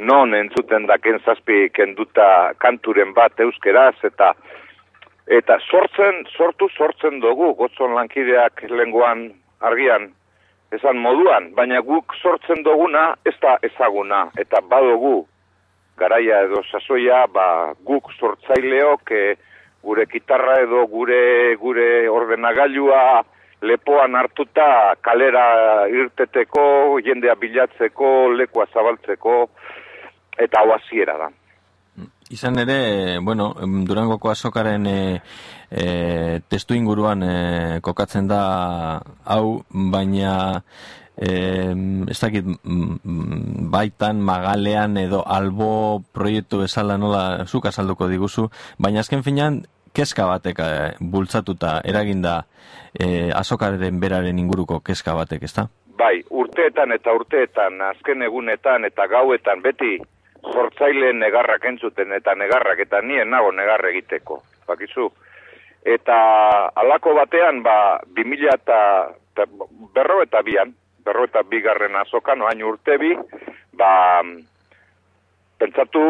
non 0.00 0.34
entzuten 0.34 0.86
daken 0.88 1.20
zazpi 1.24 1.68
kenduta 1.76 2.54
kanturen 2.58 3.12
bat 3.14 3.40
euskeraz, 3.40 3.96
eta 4.04 4.32
eta 5.30 5.58
sortzen, 5.70 6.24
sortu 6.36 6.68
sortzen 6.72 7.20
dugu, 7.20 7.52
gotzon 7.58 7.94
lankideak 7.94 8.64
lenguan 8.70 9.28
argian, 9.60 10.08
esan 10.72 10.98
moduan, 11.04 11.50
baina 11.54 11.82
guk 11.86 12.14
sortzen 12.16 12.64
duguna 12.66 13.10
ez 13.28 13.36
da 13.42 13.58
ezaguna, 13.66 14.24
eta 14.40 14.62
badugu 14.72 15.26
garaia 16.00 16.44
edo 16.46 16.62
sasoia, 16.70 17.26
ba, 17.28 17.74
guk 17.84 18.08
sortzaileok 18.16 19.12
e, 19.12 19.24
gure 19.84 20.06
kitarra 20.08 20.60
edo 20.64 20.86
gure 20.88 21.56
gure 21.60 21.90
ordenagailua 22.08 23.02
lepoan 23.62 24.16
hartuta 24.16 24.96
kalera 25.04 25.44
irteteko, 25.92 26.64
jendea 27.04 27.34
bilatzeko, 27.36 28.30
lekua 28.40 28.66
zabaltzeko, 28.72 29.34
eta 30.40 30.62
hau 30.62 30.74
hasiera 30.74 31.16
da. 31.18 31.30
Izan 32.30 32.60
ere, 32.62 33.18
bueno, 33.18 33.50
Durangoko 33.88 34.30
azokaren 34.30 34.86
e, 34.86 35.20
e, 35.70 35.86
testu 36.46 36.76
inguruan 36.78 37.24
e, 37.26 37.34
kokatzen 37.82 38.28
da 38.30 38.42
hau, 39.24 39.64
baina 39.68 40.62
e, 41.18 41.30
ez 42.06 42.18
dakit 42.20 42.46
baitan, 43.74 44.22
magalean 44.22 44.94
edo 45.02 45.24
albo 45.26 46.04
proiektu 46.14 46.62
esala 46.62 46.96
nola 47.02 47.44
zuk 47.46 47.66
azalduko 47.66 48.06
diguzu, 48.08 48.46
baina 48.78 49.02
azken 49.02 49.26
finean 49.26 49.64
keska 49.92 50.28
batek 50.30 50.62
e, 50.62 50.70
bultzatuta 51.00 51.80
eraginda 51.82 52.44
e, 52.94 53.32
azokaren 53.34 53.98
beraren 53.98 54.38
inguruko 54.38 54.78
keska 54.86 55.18
batek, 55.18 55.50
ezta? 55.50 55.66
Bai, 55.98 56.22
urteetan 56.30 56.94
eta 56.94 57.12
urteetan, 57.12 57.82
azken 57.90 58.22
egunetan 58.22 58.86
eta 58.86 59.10
gauetan 59.10 59.66
beti 59.66 59.98
sortzaileen 60.52 61.18
negarrak 61.18 61.64
entzuten 61.64 62.12
eta 62.12 62.34
negarrak 62.34 62.78
eta 62.86 63.00
nien 63.02 63.30
nago 63.30 63.52
negar 63.52 63.84
egiteko, 63.90 64.40
bakizu. 64.68 65.10
Eta 65.84 66.16
alako 66.76 67.14
batean, 67.16 67.62
ba, 67.62 68.00
2000 68.16 68.54
eta, 68.54 68.80
eta 69.32 69.46
berro 69.94 70.20
eta 70.22 70.42
bian, 70.42 70.74
berro 71.04 71.24
eta 71.24 71.42
bigarren 71.48 71.96
azokan, 71.96 72.42
oain 72.42 72.62
urte 72.64 72.98
bi, 73.00 73.14
ba, 73.76 73.92
pentsatu 75.60 76.02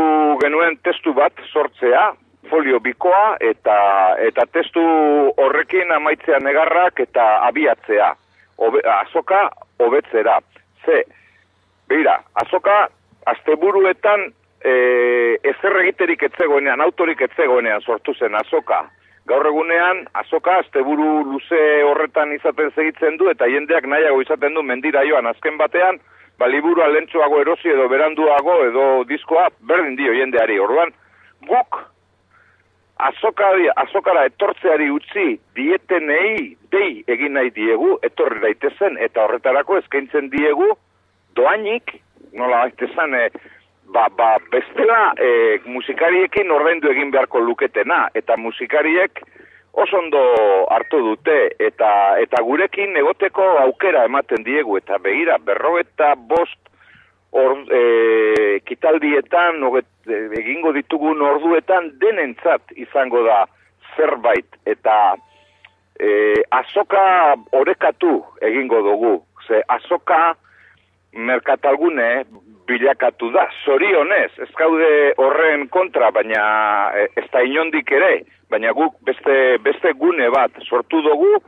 genuen 0.42 0.78
testu 0.82 1.14
bat 1.14 1.32
sortzea, 1.52 2.10
folio 2.50 2.80
bikoa, 2.80 3.36
eta, 3.40 3.76
eta 4.26 4.46
testu 4.50 4.82
horrekin 5.38 5.92
amaitzea 5.92 6.40
negarrak 6.42 7.06
eta 7.06 7.30
abiatzea, 7.46 8.14
Obe, 8.60 8.80
azoka 8.84 9.48
hobetzera. 9.80 10.38
Ze, 10.84 11.04
beira, 11.88 12.18
azoka 12.42 12.90
asteburuetan 13.26 14.32
e, 14.64 14.72
ezer 15.42 15.76
egiterik 15.82 16.22
etzegoenean, 16.30 16.80
autorik 16.80 17.20
etzegoenean 17.20 17.82
sortu 17.82 18.14
zen 18.14 18.34
azoka. 18.34 18.84
Gaur 19.28 19.46
egunean, 19.46 20.06
azoka 20.14 20.56
asteburu 20.62 21.24
luze 21.28 21.60
horretan 21.86 22.32
izaten 22.34 22.72
segitzen 22.74 23.18
du, 23.20 23.28
eta 23.30 23.46
jendeak 23.46 23.86
nahiago 23.86 24.22
izaten 24.24 24.56
du 24.56 24.62
mendira 24.62 25.04
joan 25.06 25.28
azken 25.30 25.58
batean, 25.60 26.00
ba, 26.38 26.48
liburua 26.48 26.88
lentsuago 26.88 27.40
erosi 27.44 27.68
edo 27.68 27.86
beranduago 27.88 28.56
edo 28.64 28.86
diskoa 29.08 29.48
berdin 29.68 29.96
dio 30.00 30.16
jendeari. 30.16 30.58
Orduan, 30.58 30.92
guk 31.46 31.82
azokari, 33.00 33.68
azokara 33.84 34.24
etortzeari 34.28 34.90
utzi 34.92 35.38
dietenei 35.56 36.56
dei 36.72 37.04
egin 37.08 37.36
nahi 37.36 37.52
diegu, 37.56 37.96
etorri 38.06 38.40
daitezen, 38.44 38.98
eta 39.00 39.24
horretarako 39.24 39.78
eskaintzen 39.80 40.30
diegu 40.32 40.72
doainik, 41.36 42.00
nola 42.32 42.64
baitezan, 42.64 43.14
e, 43.14 43.28
ba, 43.92 44.08
ba, 44.16 44.36
bestela 44.52 45.12
e, 45.18 45.60
musikariekin 45.66 46.50
ordaindu 46.50 46.90
egin 46.92 47.10
beharko 47.10 47.42
luketena, 47.44 48.08
eta 48.14 48.36
musikariek 48.36 49.22
oso 49.72 49.98
ondo 49.98 50.22
hartu 50.70 51.00
dute, 51.04 51.38
eta, 51.62 51.90
eta 52.22 52.42
gurekin 52.42 52.96
egoteko 52.98 53.46
aukera 53.64 54.04
ematen 54.08 54.44
diegu, 54.46 54.76
eta 54.78 54.98
begira, 54.98 55.38
berro 55.38 55.76
eta 55.78 56.14
bost 56.16 56.58
or, 57.30 57.56
e, 57.70 58.60
kitaldietan, 58.66 59.62
oget, 59.64 59.88
e, 60.06 60.26
egingo 60.40 60.74
ditugun 60.74 61.22
orduetan, 61.22 61.92
denentzat 62.02 62.74
izango 62.76 63.22
da 63.26 63.44
zerbait, 63.96 64.58
eta 64.66 64.96
e, 66.00 66.42
azoka 66.50 67.36
orekatu 67.52 68.20
egingo 68.42 68.82
dugu, 68.86 69.14
ze 69.46 69.62
azoka 69.68 70.34
merkatalgune 71.12 72.24
bilakatu 72.70 73.30
da, 73.34 73.48
zorionez, 73.64 74.30
ez 74.38 74.50
gaude 74.58 74.90
horren 75.18 75.66
kontra, 75.74 76.10
baina 76.14 76.42
e, 76.94 77.08
ez 77.18 77.26
da 77.32 77.42
inondik 77.46 77.90
ere, 77.92 78.12
baina 78.50 78.74
guk 78.76 79.00
beste, 79.06 79.58
beste 79.64 79.94
gune 79.98 80.30
bat 80.30 80.54
sortu 80.68 81.02
dugu, 81.06 81.40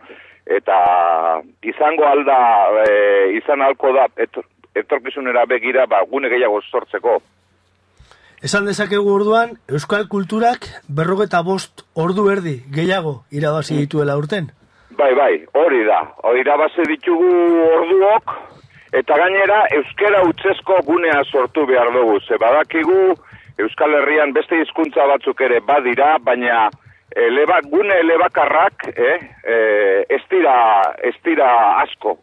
eta 0.47 0.79
izango 1.63 2.09
alda, 2.09 2.39
e, 2.83 2.97
izan 3.39 3.63
alko 3.63 3.93
da, 3.95 4.09
et, 4.17 4.41
etorkizunera 4.75 5.45
begira, 5.47 5.87
ba, 5.87 6.03
gune 6.11 6.33
gehiago 6.33 6.61
sortzeko. 6.71 7.21
Esan 8.43 8.67
dezakegu 8.67 9.07
orduan, 9.13 9.53
Euskal 9.71 10.09
Kulturak 10.11 10.67
berrogeta 10.91 11.45
bost 11.47 11.85
ordu 11.95 12.27
erdi 12.33 12.57
gehiago 12.75 13.21
irabazi 13.31 13.77
dituela 13.79 14.17
urten. 14.19 14.49
Bai, 14.99 15.13
bai, 15.15 15.35
hori 15.55 15.85
da. 15.87 16.01
Hori 16.27 16.43
irabazi 16.43 16.83
ditugu 16.91 17.29
orduok, 17.77 18.35
eta 18.93 19.17
gainera 19.17 19.67
euskera 19.77 20.23
utzesko 20.29 20.81
gunea 20.87 21.23
sortu 21.25 21.67
behar 21.67 21.93
dugu. 21.93 22.21
Ze 22.21 22.39
badakigu 22.39 23.15
Euskal 23.61 23.95
Herrian 23.95 24.33
beste 24.33 24.59
hizkuntza 24.63 25.05
batzuk 25.07 25.41
ere 25.45 25.61
badira, 25.61 26.17
baina 26.25 26.69
eleba, 27.17 27.61
gune 27.69 27.99
elebakarrak 28.01 28.87
eh, 28.97 29.19
eh, 29.45 30.05
ez, 30.09 30.23
dira, 30.31 30.55
ez 31.05 31.15
dira 31.25 31.49
asko. 31.83 32.17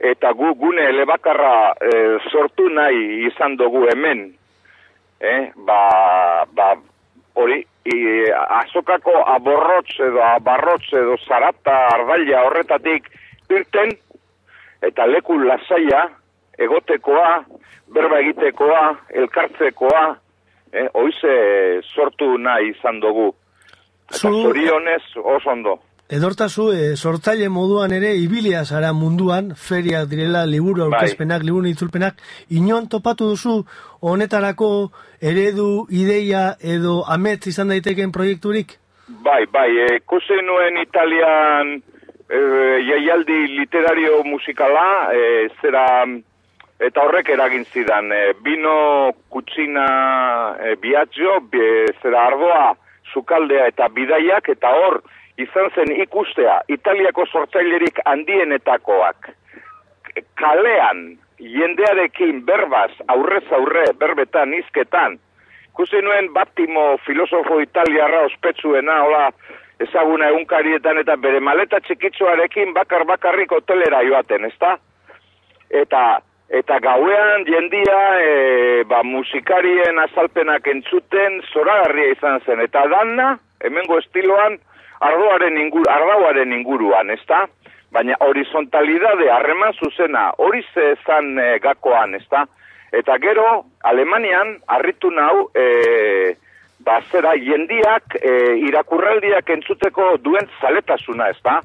Eta 0.00 0.32
gu 0.36 0.52
gune 0.60 0.84
elebakarra 0.92 1.72
eh, 1.80 2.18
sortu 2.30 2.68
nahi 2.68 3.26
izan 3.28 3.56
dugu 3.56 3.86
hemen. 3.88 4.30
eh, 5.20 5.52
ba, 5.56 6.44
ba, 6.56 6.74
hori, 7.34 7.60
i, 7.84 7.96
azokako 8.60 9.12
aborrotz 9.34 9.98
edo 10.00 10.22
abarrotz 10.24 10.92
edo 10.92 11.16
zarata 11.26 11.76
ardaila 11.94 12.44
horretatik 12.46 13.08
irten, 13.50 13.92
eta 14.82 15.06
leku 15.06 15.38
lasaia, 15.38 16.08
egotekoa, 16.58 17.44
berba 17.94 18.20
egitekoa, 18.20 18.82
elkartzekoa, 19.22 20.02
eh, 20.72 20.88
oize 20.94 21.82
sortu 21.94 22.36
nahi 22.38 22.70
izan 22.70 23.00
dugu. 23.00 23.34
Eta 24.10 24.18
Zu- 24.18 24.42
zorionez 24.42 25.02
oso 25.16 25.50
ondo. 25.50 25.78
Edortazu, 26.10 26.72
e, 26.74 26.96
sortzaile 26.96 27.48
moduan 27.48 27.92
ere 27.94 28.16
ibilia 28.18 28.64
zara 28.64 28.92
munduan, 28.92 29.52
feriak 29.54 30.08
direla, 30.10 30.44
liburu 30.44 30.82
Bai. 30.82 30.98
aurkezpenak, 30.98 31.44
liburu 31.46 31.68
itzulpenak, 31.70 32.16
inon 32.50 32.88
topatu 32.88 33.28
duzu 33.30 33.64
honetarako 34.00 34.90
eredu, 35.22 35.86
ideia 35.90 36.56
edo 36.58 37.04
amets 37.06 37.46
izan 37.46 37.68
daiteken 37.68 38.10
proiekturik? 38.10 38.74
Bai, 39.22 39.46
bai, 39.52 39.70
e, 39.84 39.86
ikusi 40.00 40.34
nuen 40.42 40.82
Italian 40.82 41.80
e, 42.30 42.40
jaialdi 42.86 43.38
literario 43.58 44.22
musikala, 44.24 45.12
e, 45.12 45.48
zera, 45.60 45.86
eta 46.80 47.04
horrek 47.04 47.32
eragin 47.34 47.64
zidan, 47.72 48.12
e, 48.12 48.32
bino 48.44 49.12
kutsina 49.28 49.86
e, 50.58 50.76
biatxo, 50.80 51.40
bi, 51.50 51.64
zera 52.02 52.26
ardoa, 52.30 52.74
sukaldea 53.12 53.66
eta 53.72 53.88
bidaiak, 53.94 54.52
eta 54.54 54.70
hor, 54.78 55.00
izan 55.40 55.72
zen 55.74 55.90
ikustea, 56.04 56.60
Italiako 56.68 57.26
sortzailerik 57.26 57.98
handienetakoak, 58.06 59.32
kalean, 60.38 61.18
jendearekin 61.40 62.44
berbaz, 62.46 62.92
aurrez 63.08 63.46
aurre, 63.56 63.86
berbetan, 63.98 64.54
izketan, 64.54 65.18
ikusi 65.70 66.02
nuen 66.04 66.28
Battimo 66.34 66.98
filosofo 67.06 67.60
italiarra 67.64 68.26
ospetsuena, 68.28 68.98
hola, 69.06 69.30
ezaguna 69.80 70.28
egunkarietan 70.28 70.98
eta 71.00 71.16
bere 71.16 71.40
maleta 71.40 71.80
txikitsuarekin 71.80 72.74
bakar 72.76 73.06
bakarrik 73.08 73.52
hotelera 73.52 74.02
joaten, 74.06 74.44
ezta? 74.50 74.76
Eta 75.70 76.20
eta 76.50 76.80
gauean 76.82 77.44
jendia 77.46 77.98
e, 78.18 78.30
ba, 78.90 79.04
musikarien 79.06 80.00
azalpenak 80.02 80.66
entzuten 80.66 81.38
zoragarria 81.52 82.10
izan 82.16 82.40
zen. 82.44 82.60
Eta 82.64 82.82
danna, 82.90 83.36
hemengo 83.62 84.00
estiloan, 84.02 84.58
ardoaren, 85.00 85.58
ingur, 85.62 85.86
ardauaren 85.88 86.52
inguruan, 86.52 87.14
ezta? 87.14 87.44
Baina 87.94 88.16
horizontalidade, 88.26 89.30
harreman 89.30 89.78
zuzena, 89.78 90.30
hori 90.38 90.64
ze 90.74 90.96
zan 91.06 91.38
e, 91.38 91.52
gakoan, 91.62 92.18
ezta? 92.18 92.44
Eta 92.92 93.16
gero, 93.22 93.46
Alemanian, 93.86 94.56
harritu 94.66 95.10
nau, 95.14 95.48
e, 95.54 96.34
ba, 96.84 97.00
zera, 97.10 97.34
jendiak 97.36 98.16
e, 98.20 98.32
irakurraldiak 98.68 99.50
entzuteko 99.56 100.14
duen 100.24 100.48
zaletasuna, 100.60 101.30
ezta? 101.34 101.60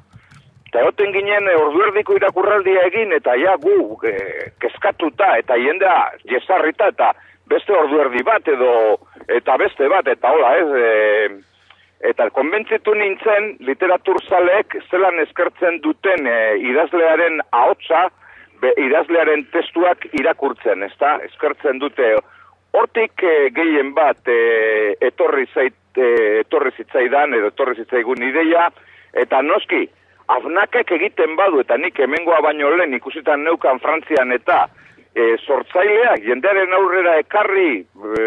Eta 0.68 0.82
egoten 0.82 1.12
ginen 1.14 1.48
e, 1.48 1.56
orduerdiko 1.56 2.16
irakurraldia 2.18 2.86
egin, 2.90 3.14
eta 3.16 3.36
ja 3.40 3.56
gu 3.62 3.96
e, 4.04 4.14
kezkatuta, 4.62 5.36
eta 5.42 5.58
jendea 5.60 5.96
jesarrita, 6.28 6.90
eta 6.94 7.12
beste 7.48 7.72
orduerdi 7.72 8.22
bat, 8.26 8.48
edo, 8.48 8.72
eta 9.28 9.56
beste 9.62 9.88
bat, 9.88 10.08
eta 10.10 10.32
hola, 10.34 10.54
ez, 10.60 10.68
e, 10.76 11.66
eta 12.10 12.28
konbentzitu 12.36 12.92
nintzen 12.94 13.54
literaturzaleek 13.64 14.76
zelan 14.90 15.20
eskertzen 15.24 15.80
duten 15.84 16.28
e, 16.28 16.38
idazlearen 16.72 17.40
ahotsa, 17.56 18.08
be, 18.60 18.72
idazlearen 18.84 19.46
testuak 19.54 20.08
irakurtzen, 20.18 20.84
ezta? 20.90 21.16
Eskertzen 21.30 21.80
dute 21.80 22.16
hortik 22.76 23.22
e, 23.24 23.50
gehien 23.56 23.92
bat 23.96 24.28
e, 24.28 24.38
etorri 25.08 25.46
zait 25.54 26.00
e, 26.00 26.40
etorri 26.42 26.72
zitzaidan 26.76 27.34
edo 27.38 27.52
etorri 27.52 27.76
zitzaigun 27.82 28.24
ideia 28.28 28.68
eta 29.16 29.40
noski 29.42 29.86
afnakek 30.36 30.90
egiten 30.98 31.36
badu 31.38 31.62
eta 31.62 31.78
nik 31.80 31.98
hemengoa 32.02 32.42
baino 32.44 32.70
lehen 32.76 32.96
ikusitan 32.98 33.44
neukan 33.46 33.80
Frantzian 33.80 34.34
eta 34.36 34.66
e, 35.16 35.36
sortzaileak 35.46 36.24
jendearen 36.26 36.74
aurrera 36.76 37.16
ekarri 37.22 37.70
e, 37.80 38.26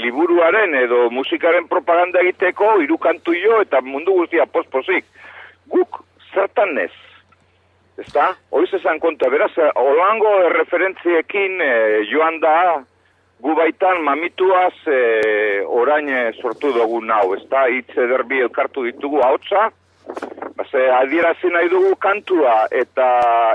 liburuaren 0.00 0.76
edo 0.80 1.08
musikaren 1.12 1.68
propaganda 1.68 2.22
egiteko 2.24 2.78
hirukantu 2.80 3.36
jo 3.36 3.60
eta 3.66 3.82
mundu 3.84 4.16
guztia 4.22 4.46
posposik. 4.46 5.04
Guk 5.68 6.00
zertan 6.32 6.78
ez? 6.78 6.92
Ezta? 8.00 8.32
Horiz 8.50 8.72
esan 8.74 8.98
konta, 8.98 9.28
beraz, 9.30 9.52
holango 9.78 10.32
referentziekin 10.56 11.60
e, 11.62 11.74
joan 12.10 12.40
da 12.42 12.56
gu 13.42 13.54
baitan 13.54 14.02
mamituaz 14.02 14.74
e, 14.86 15.62
orain 15.66 16.08
e, 16.08 16.32
sortu 16.40 16.72
dugu 16.72 17.00
nau, 17.04 17.34
ezta? 17.34 17.66
Hitz 17.68 17.96
ederbi 17.96 18.40
elkartu 18.46 18.84
ditugu 18.86 19.22
haotza, 19.22 19.70
Base, 20.56 20.90
adierazi 20.92 21.48
nahi 21.50 21.68
dugu 21.68 21.96
kantua 21.96 22.68
eta 22.70 23.06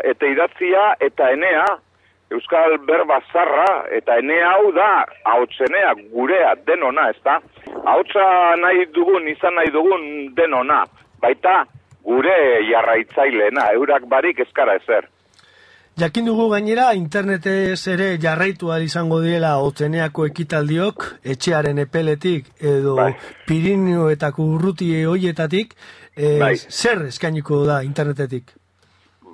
eta 0.04 0.28
idatzia 0.28 0.96
eta 1.00 1.30
enea, 1.32 1.66
Euskal 2.30 2.76
berba 2.86 3.22
zarra 3.34 3.86
eta 3.98 4.18
enea 4.22 4.50
hau 4.52 4.72
da 4.72 5.06
ahotsenea 5.26 5.94
gurea 6.14 6.54
denona, 6.68 7.08
ezta? 7.10 7.40
Ahotsa 7.86 8.26
nahi 8.62 8.86
dugun, 8.94 9.28
izan 9.32 9.56
nahi 9.58 9.72
dugun 9.74 10.04
denona, 10.38 10.84
baita 11.22 11.64
gure 12.06 12.36
jarraitzaileena, 12.70 13.72
eurak 13.80 14.06
barik 14.12 14.44
eskara 14.46 14.76
ezer. 14.82 15.08
Jakin 16.00 16.30
dugu 16.30 16.46
gainera, 16.48 16.94
internetez 16.96 17.82
ere 17.92 18.06
jarraitu 18.24 18.70
izango 18.80 19.18
direla 19.20 19.58
otzeneako 19.60 20.28
ekitaldiok, 20.30 21.04
etxearen 21.34 21.82
epeletik 21.84 22.46
edo 22.62 22.96
Bai. 22.96 23.12
Pirinioetako 23.48 24.46
urruti 24.56 24.88
hoietatik, 25.04 25.76
e, 26.16 26.40
Bai. 26.40 26.56
zer 26.56 27.04
eskainiko 27.10 27.66
da 27.68 27.82
internetetik? 27.84 28.56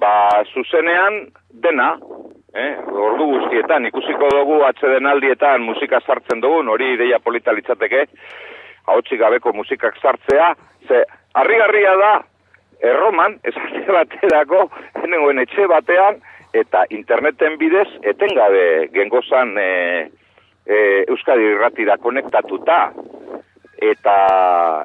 Ba, 0.02 0.42
zuzenean 0.56 1.28
dena, 1.54 2.00
eh? 2.58 2.74
ordu 2.90 3.30
guztietan, 3.36 3.86
ikusiko 3.86 4.34
dugu 4.34 4.64
atsedenaldietan 4.66 5.62
musika 5.62 6.02
sartzen 6.02 6.42
dugun, 6.42 6.68
hori 6.68 6.96
ideia 6.96 7.20
polita 7.20 7.54
litzateke, 7.54 8.08
hautsi 8.90 9.22
gabeko 9.22 9.54
musikak 9.54 10.02
sartzea, 10.02 10.56
ze 10.88 11.06
harrigarria 11.36 11.98
da, 12.02 12.14
erroman, 12.82 13.38
esate 13.44 13.86
baterako, 14.00 14.72
nengoen 15.06 15.46
etxe 15.46 15.70
batean, 15.70 16.26
eta 16.56 16.86
interneten 16.96 17.58
bidez, 17.60 17.88
etengabe 18.04 18.90
gengozan 18.94 19.58
e, 19.60 19.72
e, 20.66 20.78
Euskadi 21.12 21.50
irratira 21.52 21.98
konektatuta, 22.02 22.80
eta, 23.82 24.16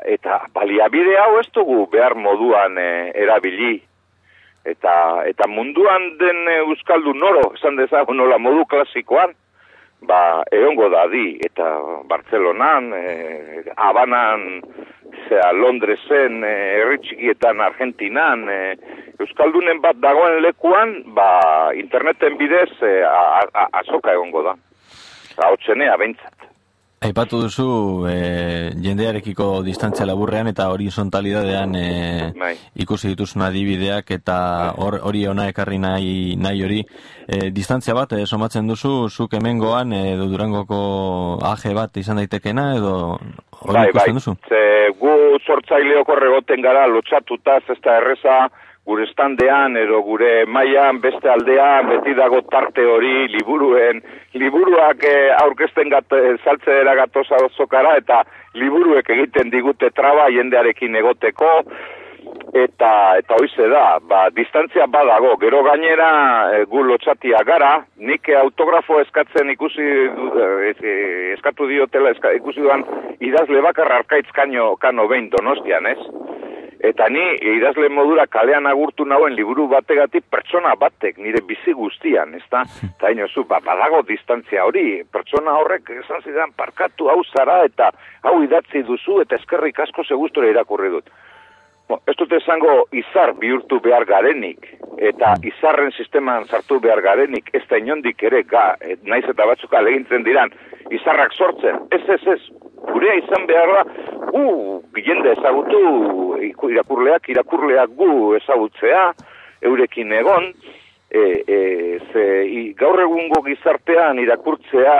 eta 0.04 0.40
baliabide 0.54 1.14
hau 1.22 1.38
ez 1.40 1.46
dugu 1.54 1.84
behar 1.92 2.16
moduan 2.18 2.78
e, 2.78 2.90
erabili, 3.22 3.78
eta 4.64 4.94
eta 5.30 5.46
munduan 5.48 6.10
den 6.20 6.48
e, 6.48 6.58
euskaldu 6.66 7.14
noro 7.16 7.52
esan 7.54 7.78
dezagun 7.80 8.18
nola 8.20 8.38
modu 8.38 8.66
klasikoan 8.68 9.32
ba 10.02 10.42
egongo 10.52 10.88
da 10.88 11.06
di 11.08 11.38
eta 11.44 11.66
Bartzelonan 12.08 12.92
e, 12.94 13.04
Habanan 13.76 14.62
zea 15.28 15.52
Londresen 15.52 16.42
e, 16.44 16.54
txikietan 17.04 17.60
Argentinan 17.60 18.48
e, 18.48 18.58
euskaldunen 19.20 19.80
bat 19.84 19.96
dagoen 20.00 20.40
lekuan 20.42 21.02
ba 21.14 21.70
interneten 21.76 22.38
bidez 22.40 22.70
e, 22.82 23.02
a- 23.04 23.46
a- 23.52 23.68
azoka 23.82 24.12
egongo 24.16 24.42
da. 24.42 24.54
Hautsenea 25.40 25.96
behintzat 25.96 26.34
Aipatu 27.00 27.38
duzu 27.40 27.66
e, 28.12 28.16
jendearekiko 28.84 29.62
distantzia 29.64 30.04
laburrean 30.04 30.50
eta 30.50 30.66
horizontalidadean 30.68 31.72
e, 31.78 31.84
Bai. 32.36 32.50
ikusi 32.84 33.14
dituzun 33.14 33.40
adibideak 33.46 34.12
eta 34.18 34.36
hor 34.76 34.98
hori 35.08 35.22
ona 35.30 35.46
ekarri 35.48 35.78
nahi, 35.80 36.36
nahi 36.36 36.60
hori. 36.66 36.82
E, 37.24 37.48
distantzia 37.56 37.96
bat 37.96 38.12
e, 38.18 38.26
somatzen 38.26 38.68
duzu, 38.68 39.08
zuk 39.08 39.32
hemengoan 39.38 39.96
edo 39.96 40.28
durangoko 40.28 40.82
AG 41.54 41.70
bat 41.72 41.96
izan 41.96 42.20
daitekena 42.20 42.74
edo 42.76 42.94
hori 43.16 43.78
bai, 43.78 43.86
bai. 43.86 43.88
ikusten 43.94 44.20
duzu? 44.20 44.36
Ze 44.52 44.92
gu 45.00 45.16
sortzaileok 45.40 46.12
horregoten 46.12 46.60
gara 46.60 46.84
lotsatuta 46.84 47.62
ez 47.64 47.80
da 47.80 47.96
erreza 47.96 48.42
gure 48.90 49.06
standean 49.12 49.76
edo 49.78 50.02
gure 50.02 50.32
mailan 50.46 50.98
beste 51.04 51.30
aldean 51.30 51.88
beti 51.92 52.16
dago 52.18 52.42
tarte 52.50 52.84
hori 52.94 53.28
liburuen 53.36 54.02
liburuak 54.34 55.06
eh, 55.06 55.30
aurkezten 55.38 55.92
gat, 55.94 56.10
eh, 56.18 56.34
saltzera 56.44 56.96
gatoza 56.98 57.38
zokara 57.56 57.96
eta 58.02 58.24
liburuek 58.58 59.14
egiten 59.16 59.54
digute 59.54 59.90
traba 59.94 60.28
jendearekin 60.34 60.98
egoteko 61.02 61.54
eta 62.54 62.90
eta 63.20 63.36
hoize 63.38 63.68
da, 63.70 63.84
ba, 64.02 64.24
distantzia 64.34 64.86
badago, 64.90 65.36
gero 65.42 65.62
gainera 65.66 66.10
e, 66.56 66.64
gu 66.70 66.82
lotxatia 66.86 67.42
gara, 67.46 67.70
nik 67.96 68.28
autografo 68.40 69.00
eskatzen 69.04 69.52
ikusi 69.54 69.86
du- 70.16 70.32
e, 70.40 70.72
e, 70.74 70.96
eskatu 71.36 71.68
diotela 71.70 72.10
eska, 72.14 72.32
ikusi 72.40 72.64
duan 72.64 72.84
idazle 73.20 73.62
bakar 73.62 73.92
arkaitz 74.00 74.28
kano, 74.34 74.74
kano 74.76 75.06
behin 75.08 75.30
donostian, 75.30 75.86
ez? 75.86 75.98
Eta 76.80 77.10
ni 77.12 77.22
idazle 77.44 77.90
modura 77.92 78.24
kalean 78.26 78.64
agurtu 78.66 79.04
nauen 79.04 79.34
liburu 79.36 79.66
bategatik 79.68 80.24
pertsona 80.32 80.72
batek 80.80 81.18
nire 81.20 81.42
bizi 81.44 81.74
guztian, 81.76 82.32
ezta? 82.38 82.62
Eta 82.94 83.10
inozu, 83.12 83.44
ba, 83.48 83.58
badago 83.64 84.00
distantzia 84.08 84.64
hori, 84.64 85.02
pertsona 85.12 85.58
horrek 85.60 85.90
esan 85.98 86.24
zidan 86.24 86.54
parkatu 86.56 87.10
hau 87.12 87.20
zara 87.24 87.64
eta 87.68 87.90
hau 88.24 88.38
idatzi 88.44 88.82
duzu 88.88 89.20
eta 89.20 89.36
eskerrik 89.36 89.82
asko 89.84 90.04
segustura 90.08 90.48
irakurri 90.48 90.88
dut. 90.94 91.12
Bo, 91.90 91.98
ez 92.08 92.14
dut 92.16 92.32
esango 92.32 92.86
izar 92.94 93.34
bihurtu 93.42 93.80
behar 93.84 94.06
garenik, 94.06 94.68
eta 95.10 95.34
izarren 95.44 95.90
sisteman 95.90 96.46
sartu 96.46 96.78
behar 96.80 97.02
garenik, 97.02 97.50
ez 97.52 97.64
da 97.68 97.80
inondik 97.82 98.22
ere, 98.28 98.44
ga, 98.46 98.76
e, 98.80 98.94
naiz 99.10 99.24
eta 99.28 99.46
batzuk 99.48 99.74
alegintzen 99.74 100.24
diran, 100.24 100.54
izarrak 100.94 101.34
sortzen, 101.34 101.80
ez, 101.90 102.00
ez, 102.14 102.20
ez, 102.36 102.40
gurea 102.88 103.16
izan 103.20 103.46
behar 103.46 103.72
da, 103.76 103.84
gu, 104.30 104.44
jende 104.96 105.34
ezagutu, 105.36 105.80
irakurleak, 106.70 107.28
irakurleak 107.32 107.96
gu 107.98 108.36
ezagutzea, 108.40 109.10
eurekin 109.70 110.12
egon, 110.16 110.50
e, 111.10 111.22
e, 111.46 111.58
ze, 112.12 112.24
i, 112.46 112.64
gaur 112.78 113.00
egungo 113.02 113.42
gizartean 113.46 114.18
irakurtzea 114.22 114.96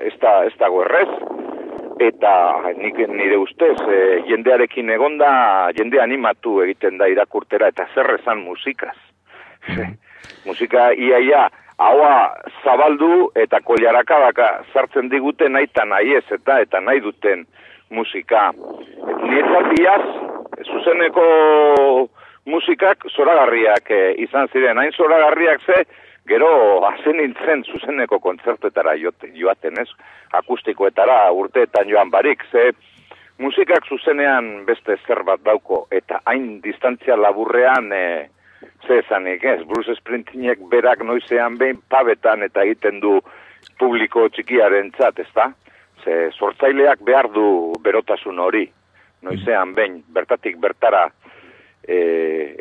ez, 0.00 0.14
da, 0.20 0.36
ez 0.48 0.54
dago 0.60 0.82
errez, 0.84 1.10
eta 2.02 2.34
nik 2.76 2.98
nire 3.08 3.38
ustez 3.38 3.76
e, 3.86 3.98
jendearekin 4.28 4.90
egonda 4.90 5.70
jende 5.76 6.00
animatu 6.02 6.60
egiten 6.64 6.98
da 6.98 7.06
irakurtera 7.10 7.70
eta 7.70 7.86
zer 7.94 8.16
esan 8.18 8.42
musikaz. 8.42 8.96
Musika 10.46 10.90
iaia 10.92 11.48
haua 11.78 12.34
zabaldu 12.64 13.30
eta 13.34 13.60
koliarakadaka 13.60 14.64
sartzen 14.72 15.10
digute 15.10 15.48
nahi 15.48 15.68
eta 15.70 15.84
nahi 15.84 16.14
ez 16.14 16.24
eta 16.30 16.58
eta 16.60 16.80
nahi 16.80 17.00
duten 17.00 17.46
musika. 17.90 18.50
Nietzat 19.24 19.72
iaz, 19.80 20.04
zuzeneko 20.64 21.26
musikak 22.46 23.06
zoragarriak 23.10 23.90
e, 23.90 24.00
izan 24.24 24.48
ziren, 24.52 24.78
hain 24.78 24.92
zoragarriak 24.92 25.62
ze, 25.66 25.84
gero 26.28 26.50
hazen 26.86 27.18
nintzen 27.20 27.64
zuzeneko 27.64 28.18
kontzertuetara 28.20 28.94
jote, 29.00 29.30
joaten, 29.34 29.80
ez? 29.80 29.88
Akustikoetara 30.32 31.30
urteetan 31.32 31.88
joan 31.88 32.10
barik, 32.10 32.44
ze 32.50 32.72
musikak 33.38 33.86
zuzenean 33.88 34.64
beste 34.66 34.96
zer 35.06 35.24
bat 35.24 35.42
dauko, 35.44 35.86
eta 35.90 36.20
hain 36.24 36.60
distantzia 36.62 37.16
laburrean 37.16 37.92
e, 37.92 38.04
ze 38.86 38.98
esanik, 38.98 39.44
ez? 39.44 39.60
Bruce 39.68 39.94
Sprintingek 39.98 40.62
berak 40.70 41.02
noizean 41.04 41.58
behin 41.58 41.80
pabetan 41.88 42.42
eta 42.42 42.62
egiten 42.62 43.00
du 43.00 43.18
publiko 43.78 44.28
txikiaren 44.28 44.90
txat, 44.96 45.18
ezta? 45.26 45.50
Ze 46.04 46.30
sortzaileak 46.32 47.04
behar 47.04 47.30
du 47.32 47.46
berotasun 47.82 48.38
hori, 48.38 48.66
noizean 49.22 49.74
behin, 49.74 50.02
bertatik 50.12 50.58
bertara 50.60 51.06
e, 51.88 51.98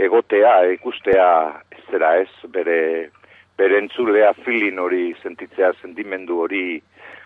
egotea, 0.05 0.55
ikustea, 0.77 1.27
ez 1.71 1.83
zera 1.91 2.15
ez, 2.21 2.31
bere 2.51 2.79
bere 3.57 3.77
entzulea 3.77 4.31
filin 4.43 4.79
hori 4.81 5.11
sentitzea, 5.21 5.73
sentimendu 5.81 6.39
hori 6.41 6.65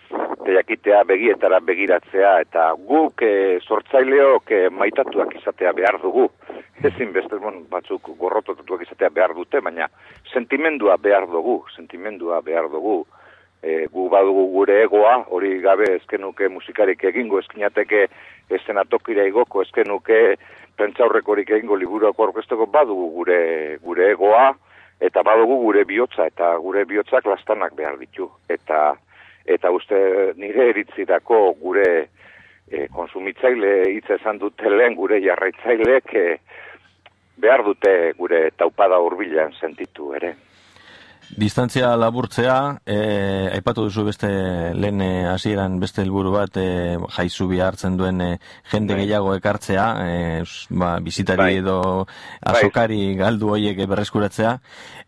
eta 0.08 0.52
jakitea 0.56 1.02
begietara 1.08 1.60
begiratzea 1.64 2.34
eta 2.44 2.70
guk 2.88 3.22
e, 3.24 3.58
sortzaileok 3.64 4.52
e, 4.52 4.60
maitatuak 4.72 5.34
izatea 5.40 5.72
behar 5.76 5.98
dugu. 6.02 6.28
Ezin 6.84 7.12
beste 7.12 7.38
bon, 7.42 7.64
batzuk 7.70 8.10
gorrotatuak 8.20 8.84
izatea 8.84 9.10
behar 9.10 9.34
dute, 9.34 9.60
baina 9.60 9.88
sentimendua 10.32 10.96
behar 11.02 11.26
dugu, 11.26 11.64
sentimendua 11.74 12.40
behar 12.46 12.68
dugu. 12.70 13.00
E, 13.58 13.88
gu 13.90 14.04
badugu 14.12 14.44
gure 14.52 14.76
egoa, 14.84 15.16
hori 15.34 15.56
gabe 15.64 15.88
ezkenuke 15.96 16.46
musikarik 16.54 17.02
egingo, 17.10 17.40
eskinateke 17.42 18.04
estenatokira 18.54 19.24
igoko, 19.26 19.64
ezkenuke 19.66 20.36
pentsaurrekorik 20.78 21.50
egingo 21.56 21.74
liburuak 21.74 22.20
orkesteko 22.28 22.68
badugu 22.70 23.08
gure, 23.16 23.40
gure 23.82 24.12
egoa, 24.12 24.52
eta 25.00 25.22
badugu 25.22 25.58
gure 25.62 25.84
bihotza 25.84 26.26
eta 26.26 26.54
gure 26.62 26.84
bihotzak 26.84 27.26
lastanak 27.26 27.74
behar 27.78 27.98
ditu 27.98 28.28
eta 28.50 28.96
eta 29.46 29.70
uste 29.70 29.98
nire 30.36 30.68
eritzirako 30.72 31.38
gure 31.60 31.90
e, 32.70 32.86
konsumitzaile 32.94 33.74
hitz 33.94 34.10
esan 34.18 34.40
dute 34.42 34.70
lehen 34.70 34.96
gure 34.98 35.20
jarraitzaileek 35.24 36.14
e, 36.14 36.26
behar 37.38 37.64
dute 37.64 38.12
gure 38.18 38.50
taupada 38.58 38.98
hurbilan 39.02 39.54
sentitu 39.60 40.12
ere. 40.18 40.34
Distantzia 41.36 41.90
laburtzea, 41.96 42.80
e, 42.88 42.96
aipatu 43.52 43.84
duzu 43.84 44.06
beste 44.06 44.28
lehen 44.72 45.02
e, 45.04 45.26
hasieran 45.28 45.76
beste 45.80 46.00
helburu 46.00 46.32
bat 46.32 46.56
e, 46.56 46.96
jaizubi 47.16 47.60
hartzen 47.60 47.98
duen 48.00 48.22
e, 48.24 48.28
jende 48.72 48.94
Bai. 48.94 49.02
gehiago 49.04 49.34
ekartzea, 49.36 49.86
e, 50.08 50.44
ba, 50.70 50.94
bizitari 51.04 51.42
Bai. 51.42 51.58
edo 51.60 52.06
azokari 52.40 53.14
galdu 53.18 53.52
hoiek 53.52 53.82
berreskuratzea. 53.90 54.54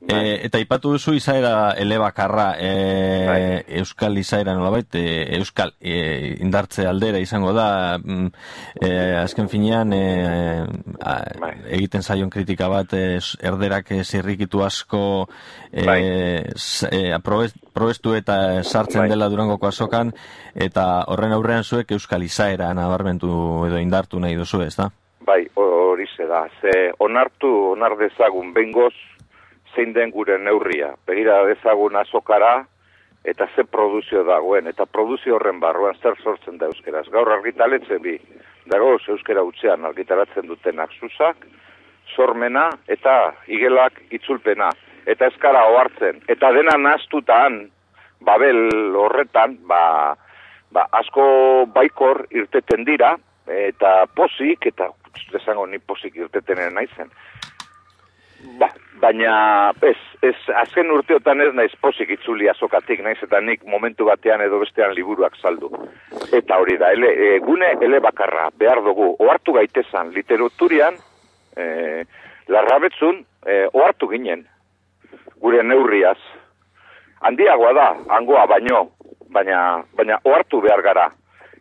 E, 0.00 0.12
Bai. 0.12 0.20
eta 0.48 0.60
aipatu 0.60 0.92
duzu 0.96 1.14
izaera 1.16 1.72
elebakarra 1.80 2.50
e, 2.60 2.70
Bai. 3.30 3.40
euskal 3.80 4.20
izaera 4.20 4.54
nolabait, 4.58 4.92
e, 5.00 5.24
euskal 5.38 5.72
e, 5.80 6.36
indartze 6.44 6.84
aldera 6.86 7.18
izango 7.18 7.54
da, 7.56 7.96
mm, 7.96 8.28
e, 8.82 8.92
azken 9.22 9.48
finean 9.48 9.96
e, 9.96 10.04
a, 11.00 11.16
Bai. 11.40 11.54
egiten 11.80 12.04
zaion 12.04 12.28
kritika 12.28 12.68
bat 12.68 12.92
e, 12.92 13.18
erderak 13.40 13.90
e, 13.96 14.04
zirrikitu 14.04 14.64
asko 14.68 15.02
e, 15.72 15.84
E, 16.10 17.18
probestu 17.24 18.14
eta 18.18 18.62
sartzen 18.62 19.04
Bai. 19.04 19.10
dela 19.12 19.28
durangoko 19.28 19.68
azokan 19.68 20.12
eta 20.54 21.04
horren 21.08 21.32
aurrean 21.36 21.64
zuek 21.64 21.92
euskal 21.92 22.22
izaera 22.26 22.72
nabarmentu 22.74 23.66
edo 23.68 23.78
indartu 23.78 24.20
nahi 24.20 24.34
duzu 24.38 24.62
ez 24.66 24.74
da? 24.76 24.90
Bai, 25.26 25.44
hori 25.54 26.06
da. 26.28 26.48
Ze 26.60 26.92
onartu, 26.98 27.50
onar 27.72 27.96
dezagun 27.98 28.52
bengoz 28.54 28.94
zein 29.74 29.92
den 29.92 30.10
gure 30.10 30.38
neurria. 30.38 30.94
Begira 31.06 31.44
dezagun 31.46 31.96
azokara 31.96 32.66
eta 33.24 33.46
ze 33.54 33.64
produzio 33.64 34.24
dagoen. 34.24 34.66
Eta 34.66 34.86
produzio 34.86 35.36
horren 35.36 35.60
barruan 35.60 35.96
zer 36.02 36.16
sortzen 36.22 36.58
da 36.58 36.66
euskeraz. 36.66 37.06
Gaur 37.10 37.32
argitaletze 37.32 37.98
bi. 37.98 38.18
Dago 38.66 38.96
euskera 39.08 39.42
utzean 39.42 39.84
argitaratzen 39.84 40.46
dutenak 40.46 40.90
zuzak, 41.00 41.46
sormena 42.14 42.68
eta 42.88 43.34
igelak 43.48 44.00
itzulpena. 44.10 44.70
Eta 45.06 45.30
eskara 45.30 45.64
ohartzen. 45.72 46.20
Eta 46.28 46.52
dena 46.52 46.76
nastutan, 46.78 47.62
babel 48.20 48.96
horretan, 48.96 49.56
ba, 49.68 50.16
ba, 50.72 50.86
asko 51.00 51.66
baikor 51.74 52.26
irteten 52.30 52.84
dira, 52.84 53.16
eta 53.50 54.04
pozik, 54.14 54.66
eta 54.70 54.90
esango 55.34 55.66
ni 55.66 55.78
pozik 55.78 56.16
irtetenen 56.16 56.74
naizen. 56.74 57.10
Ba, 58.60 58.70
baina, 59.00 59.32
ez, 59.84 59.96
ez, 60.24 60.36
azken 60.62 60.90
urteotan 60.94 61.42
ez 61.44 61.50
naiz 61.56 61.72
pozik 61.80 62.12
itzuli 62.14 62.48
azokatik, 62.48 63.02
naiz 63.04 63.18
eta 63.24 63.40
nik 63.44 63.64
momentu 63.68 64.06
batean 64.08 64.40
edo 64.44 64.60
bestean 64.62 64.94
liburuak 64.96 65.36
saldu. 65.40 65.68
Eta 66.36 66.60
hori 66.60 66.78
da, 66.80 66.92
ele, 66.96 67.10
e, 67.12 67.38
gune 67.44 67.74
ele 67.80 68.00
bakarra 68.00 68.48
behar 68.56 68.80
dugu, 68.84 69.12
ohartu 69.18 69.56
gaitezan, 69.58 70.14
literaturian, 70.16 70.96
e, 71.56 71.66
larrabetzun, 72.48 73.20
e, 73.44 73.60
ohartu 73.72 74.08
ginen, 74.14 74.46
gure 75.40 75.62
neurriaz. 75.62 76.18
Handiagoa 77.20 77.72
da, 77.76 77.88
hangoa 78.08 78.46
baino, 78.46 78.90
baina, 79.32 79.82
baina 79.96 80.20
ohartu 80.24 80.60
behar 80.64 80.82
gara. 80.82 81.10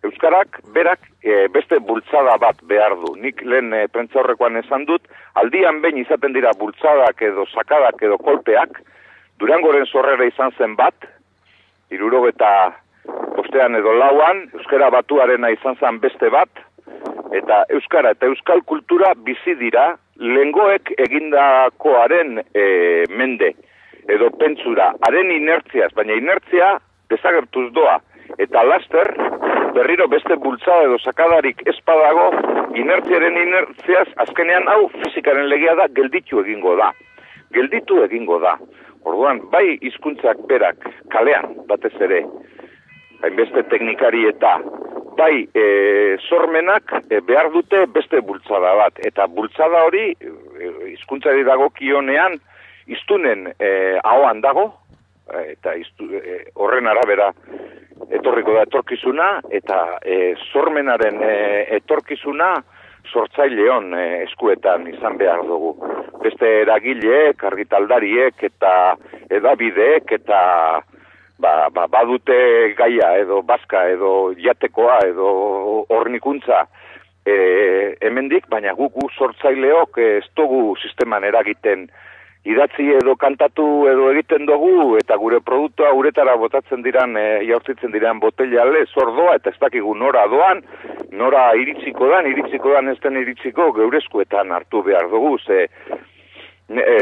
Euskarak 0.03 0.61
berak 0.75 1.01
e, 1.23 1.47
beste 1.51 1.79
bultzada 1.83 2.37
bat 2.39 2.61
behar 2.71 2.95
du. 3.01 3.15
Nik 3.19 3.41
lehen 3.43 3.73
e, 3.75 3.87
prentzaurrekoan 3.91 4.59
esan 4.61 4.85
dut, 4.87 5.03
aldian 5.41 5.81
behin 5.83 5.99
izaten 5.99 6.35
dira 6.35 6.53
bultzadak 6.59 7.21
edo 7.27 7.45
sakadak 7.53 8.03
edo 8.03 8.17
kolpeak, 8.17 8.79
Durangoren 9.39 9.85
sorrera 9.87 10.25
izan 10.27 10.51
zen 10.57 10.73
bat, 10.75 11.05
irurogeta 11.95 12.49
bostean 13.37 13.75
edo 13.79 13.93
lauan, 13.95 14.49
Euskara 14.57 14.89
batuarena 14.91 15.51
izan 15.55 15.77
zen 15.79 15.99
beste 16.03 16.27
bat, 16.33 16.49
eta 17.35 17.61
Euskara 17.75 18.11
eta 18.15 18.27
Euskal 18.27 18.63
kultura 18.67 19.13
bizi 19.15 19.55
dira 19.59 19.93
lengoek 20.19 20.91
egindakoaren 21.07 22.41
e, 22.51 22.65
mende 23.15 23.53
edo 24.09 24.29
pentsura, 24.41 24.93
haren 25.07 25.31
inertziaz, 25.31 25.91
baina 25.95 26.17
inertzia 26.17 26.77
desagertuz 27.09 27.69
doa, 27.73 27.99
eta 28.37 28.63
laster 28.63 29.13
berriro 29.73 30.07
beste 30.11 30.35
bultzada 30.43 30.87
edo 30.87 30.97
sakadarik 30.99 31.61
espadago 31.69 32.29
inertziaren 32.77 33.37
inertziaz 33.37 34.07
azkenean 34.25 34.67
hau 34.71 34.89
fizikaren 34.97 35.49
legea 35.49 35.75
da 35.79 35.87
gelditu 35.95 36.43
egingo 36.43 36.75
da. 36.79 36.91
Gelditu 37.53 38.03
egingo 38.03 38.39
da. 38.43 38.57
Orduan, 39.07 39.41
bai 39.53 39.77
hizkuntzak 39.81 40.41
berak 40.49 40.83
kalean 41.13 41.55
batez 41.69 41.95
ere, 42.03 42.23
hainbeste 43.23 43.63
teknikari 43.71 44.25
eta 44.29 44.57
bai 45.19 45.47
e, 45.55 45.63
sormenak 46.27 46.93
e, 47.09 47.19
behar 47.27 47.49
dute 47.55 47.85
beste 47.95 48.21
bultzada 48.25 48.75
bat. 48.79 48.99
Eta 49.05 49.27
bultzada 49.27 49.83
hori 49.87 50.11
e, 50.13 50.31
hizkuntzari 50.93 51.43
dagokionean 51.47 52.39
iztunen 52.89 53.47
e, 53.57 53.71
ahoan 54.03 54.41
dago, 54.41 54.69
e, 55.29 55.53
eta 55.53 55.75
iztu, 55.77 56.09
e, 56.15 56.41
horren 56.55 56.89
arabera 56.89 57.31
etorriko 58.09 58.55
da 58.55 58.65
etorkizuna, 58.65 59.29
eta 59.53 59.79
e, 60.01 60.35
sormenaren 60.51 61.21
e, 61.23 61.33
etorkizuna 61.79 62.53
sortzaileon 63.09 63.93
e, 63.93 64.05
eskuetan 64.25 64.87
izan 64.91 65.17
behar 65.17 65.43
dugu. 65.47 65.75
Beste 66.23 66.49
eragileek, 66.63 67.43
argitaldariek 67.51 68.43
eta 68.49 68.73
edabideek 69.29 70.11
eta 70.19 70.41
ba, 71.39 71.53
ba, 71.71 71.87
badute 71.87 72.73
gaia 72.77 73.13
edo 73.21 73.41
bazka 73.47 73.85
edo 73.93 74.33
jatekoa 74.37 74.99
edo 75.07 75.29
hornikuntza 75.95 76.65
e, 77.25 77.95
hemendik, 78.01 78.49
baina 78.51 78.75
gugu 78.77 79.09
sortzaileok 79.15 79.97
ez 80.03 80.27
dugu 80.35 80.75
sisteman 80.81 81.23
eragiten 81.27 81.87
idatzi 82.49 82.87
edo 82.97 83.13
kantatu 83.19 83.63
edo 83.91 84.09
egiten 84.13 84.47
dugu 84.49 84.95
eta 84.97 85.17
gure 85.21 85.39
produktua 85.45 85.91
uretara 85.93 86.35
botatzen 86.41 86.81
diran 86.85 87.17
e, 87.17 87.25
jaurtitzen 87.45 87.93
diran 87.93 88.21
botella 88.23 88.65
le 88.65 88.85
sordoa 88.87 89.35
eta 89.37 89.53
ez 89.53 89.59
dakigu 89.61 89.93
nora 89.95 90.25
doan 90.31 90.63
nora 91.21 91.43
iritsiko 91.61 92.09
dan 92.09 92.29
iritsiko 92.31 92.73
dan 92.73 92.89
ez 92.89 92.97
den 93.03 93.19
iritsiko 93.21 93.69
geurezkoetan 93.77 94.55
hartu 94.55 94.81
behar 94.87 95.11
dugu 95.13 95.37
ze 95.45 95.67
e, 96.69 96.97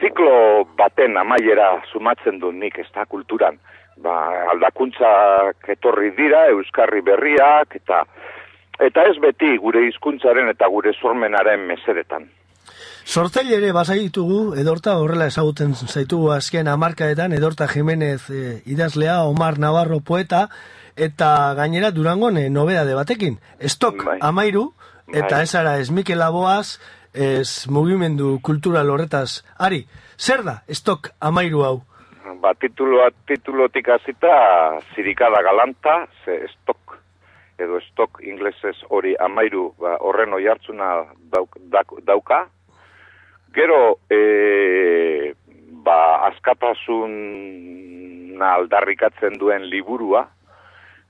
ziklo 0.00 0.64
baten 0.80 1.16
amaiera 1.16 1.68
sumatzen 1.92 2.40
du 2.40 2.52
nik 2.52 2.78
ez 2.78 2.88
da 2.94 3.04
kulturan. 3.04 3.58
Ba, 3.98 4.14
aldakuntza 4.52 5.08
etorri 5.66 6.12
dira 6.16 6.46
euskarri 6.54 7.02
berriak 7.02 7.76
eta 7.82 8.04
eta 8.78 9.04
ez 9.10 9.16
beti 9.18 9.56
gure 9.58 9.84
hizkuntzaren 9.88 10.48
eta 10.54 10.68
gure 10.70 10.92
sormenaren 11.00 11.66
mesedetan 11.66 12.28
Sortzaile 13.08 13.54
ere 13.56 13.70
basaitugu, 13.72 14.52
edorta 14.60 14.92
horrela 15.00 15.30
ezagutzen 15.30 15.70
zaitugu 15.72 16.26
azken 16.34 16.68
amarkaetan, 16.68 17.32
edorta 17.32 17.64
Jimenez 17.70 18.26
e, 18.28 18.40
idazlea, 18.68 19.22
Omar 19.24 19.56
Navarro 19.56 20.02
poeta, 20.04 20.42
eta 20.92 21.54
gainera 21.56 21.88
durangon 21.96 22.36
e, 22.36 22.50
nobeda 22.52 22.82
de 22.84 22.96
batekin. 22.98 23.38
Estok 23.64 24.04
bai. 24.04 24.18
amairu, 24.20 24.66
eta 25.08 25.38
bai. 25.38 25.46
ez 25.46 25.54
ara 25.56 25.78
ez 25.80 25.88
Mikel 25.88 26.20
Aboaz, 26.20 26.82
ez 27.14 27.64
mugimendu 27.72 28.34
kultural 28.44 28.92
horretaz. 28.92 29.40
Ari, 29.56 29.86
zer 30.20 30.44
da 30.44 30.58
estok 30.68 31.08
amairu 31.18 31.64
hau? 31.64 31.80
Ba, 32.44 32.52
tituloa, 32.60 33.08
titulotik 33.24 33.88
azita, 33.88 34.34
zirikada 34.92 35.40
galanta, 35.48 35.96
ze 36.26 36.42
estok, 36.44 37.00
edo 37.56 37.80
estok 37.80 38.20
inglesez 38.20 38.76
hori 38.92 39.16
amairu, 39.16 39.70
ba, 39.80 39.96
horren 39.96 40.36
oi 40.36 40.44
hartzuna 40.44 40.92
dauka, 41.32 42.44
Gero, 43.54 43.98
e, 44.10 45.34
ba, 45.84 46.28
askatasun 46.28 47.14
aldarrikatzen 48.44 49.38
duen 49.40 49.64
liburua, 49.70 50.26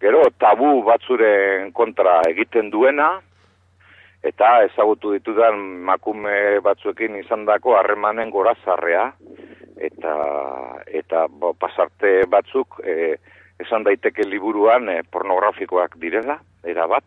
gero, 0.00 0.22
tabu 0.38 0.82
batzuren 0.86 1.72
kontra 1.76 2.20
egiten 2.30 2.70
duena, 2.70 3.08
eta 4.22 4.62
ezagutu 4.66 5.12
ditudan 5.14 5.58
makume 5.86 6.60
batzuekin 6.64 7.18
izan 7.20 7.44
dako 7.46 7.76
harremanen 7.78 8.30
gorazarrea, 8.34 9.10
eta, 9.78 10.14
eta 10.86 11.26
bo, 11.30 11.52
pasarte 11.54 12.22
batzuk 12.30 12.80
e, 12.82 13.16
esan 13.62 13.84
daiteke 13.86 14.26
liburuan 14.26 14.88
e, 14.90 15.02
pornografikoak 15.10 15.98
direla, 16.02 16.38
era 16.66 16.86
bat, 16.90 17.04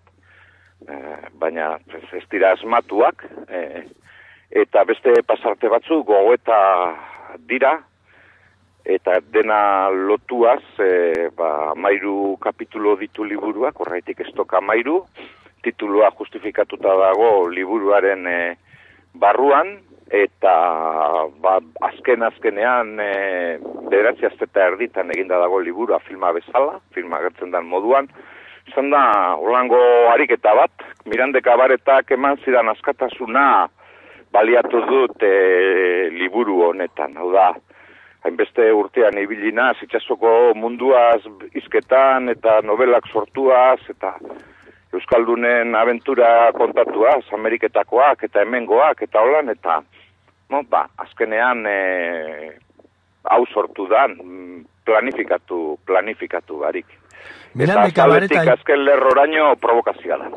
e, 0.88 1.00
baina 1.40 1.74
ez 2.16 2.24
dira 2.32 2.54
asmatuak, 2.56 3.26
e, 3.48 3.88
eta 4.52 4.84
beste 4.84 5.22
pasarte 5.24 5.70
batzu 5.72 6.04
gogoeta 6.04 6.60
dira. 7.48 7.80
Eta 8.82 9.20
dena 9.30 9.90
lotuaz 9.94 10.64
e, 10.82 11.30
ba, 11.38 11.76
mairu 11.78 12.36
kapitulo 12.42 12.96
ditu 12.98 13.24
liburuak, 13.24 13.78
horreitik 13.78 14.24
ez 14.26 14.32
toka 14.34 14.58
mairu, 14.62 15.04
titulua 15.62 16.10
justifikatuta 16.18 16.96
dago 16.98 17.46
liburuaren 17.54 18.26
e, 18.26 18.40
barruan, 19.14 19.76
eta 20.10 20.54
ba, 21.44 21.60
azken 21.92 22.26
azkenean 22.26 22.98
e, 23.00 23.12
bederatzi 23.92 24.26
azteta 24.32 24.66
erditan 24.72 25.14
eginda 25.14 25.38
dago 25.38 25.62
liburua 25.62 26.02
filma 26.08 26.34
bezala, 26.34 26.80
filma 26.98 27.22
gertzen 27.22 27.54
den 27.54 27.70
moduan, 27.70 28.10
izan 28.66 28.90
da, 28.90 29.04
holango 29.38 29.78
ariketa 30.10 30.56
bat, 30.58 30.90
Mirande 31.06 31.46
Kabaretak 31.46 32.18
eman 32.18 32.42
zidan 32.42 32.74
askatasuna, 32.74 33.46
baliatu 34.32 34.82
dut 34.88 35.24
e, 35.24 36.10
liburu 36.16 36.62
honetan, 36.70 37.16
hau 37.20 37.32
da, 37.34 37.52
hainbeste 38.26 38.70
urtean 38.76 39.18
ibilina, 39.18 39.72
zitsasoko 39.80 40.54
munduaz 40.56 41.22
izketan 41.58 42.30
eta 42.30 42.60
novelak 42.66 43.10
sortuaz 43.12 43.80
eta 43.90 44.16
Euskaldunen 44.92 45.72
aventura 45.80 46.52
kontatuaz, 46.52 47.24
Ameriketakoak 47.32 48.26
eta 48.28 48.42
hemengoak 48.44 49.06
eta 49.06 49.22
holan, 49.24 49.48
eta 49.54 49.78
no, 50.52 50.66
ba, 50.68 50.84
azkenean 51.00 51.64
e, 51.68 51.78
hau 53.32 53.46
sortu 53.54 53.88
da, 53.88 54.08
planifikatu, 54.86 55.78
planifikatu 55.88 56.60
barik. 56.66 56.92
Mirande 57.56 57.94
Kabareta... 57.96 58.44
azken 58.54 58.84
lerroraino 58.84 59.54
provokazioa 59.64 60.18
da. 60.18 60.30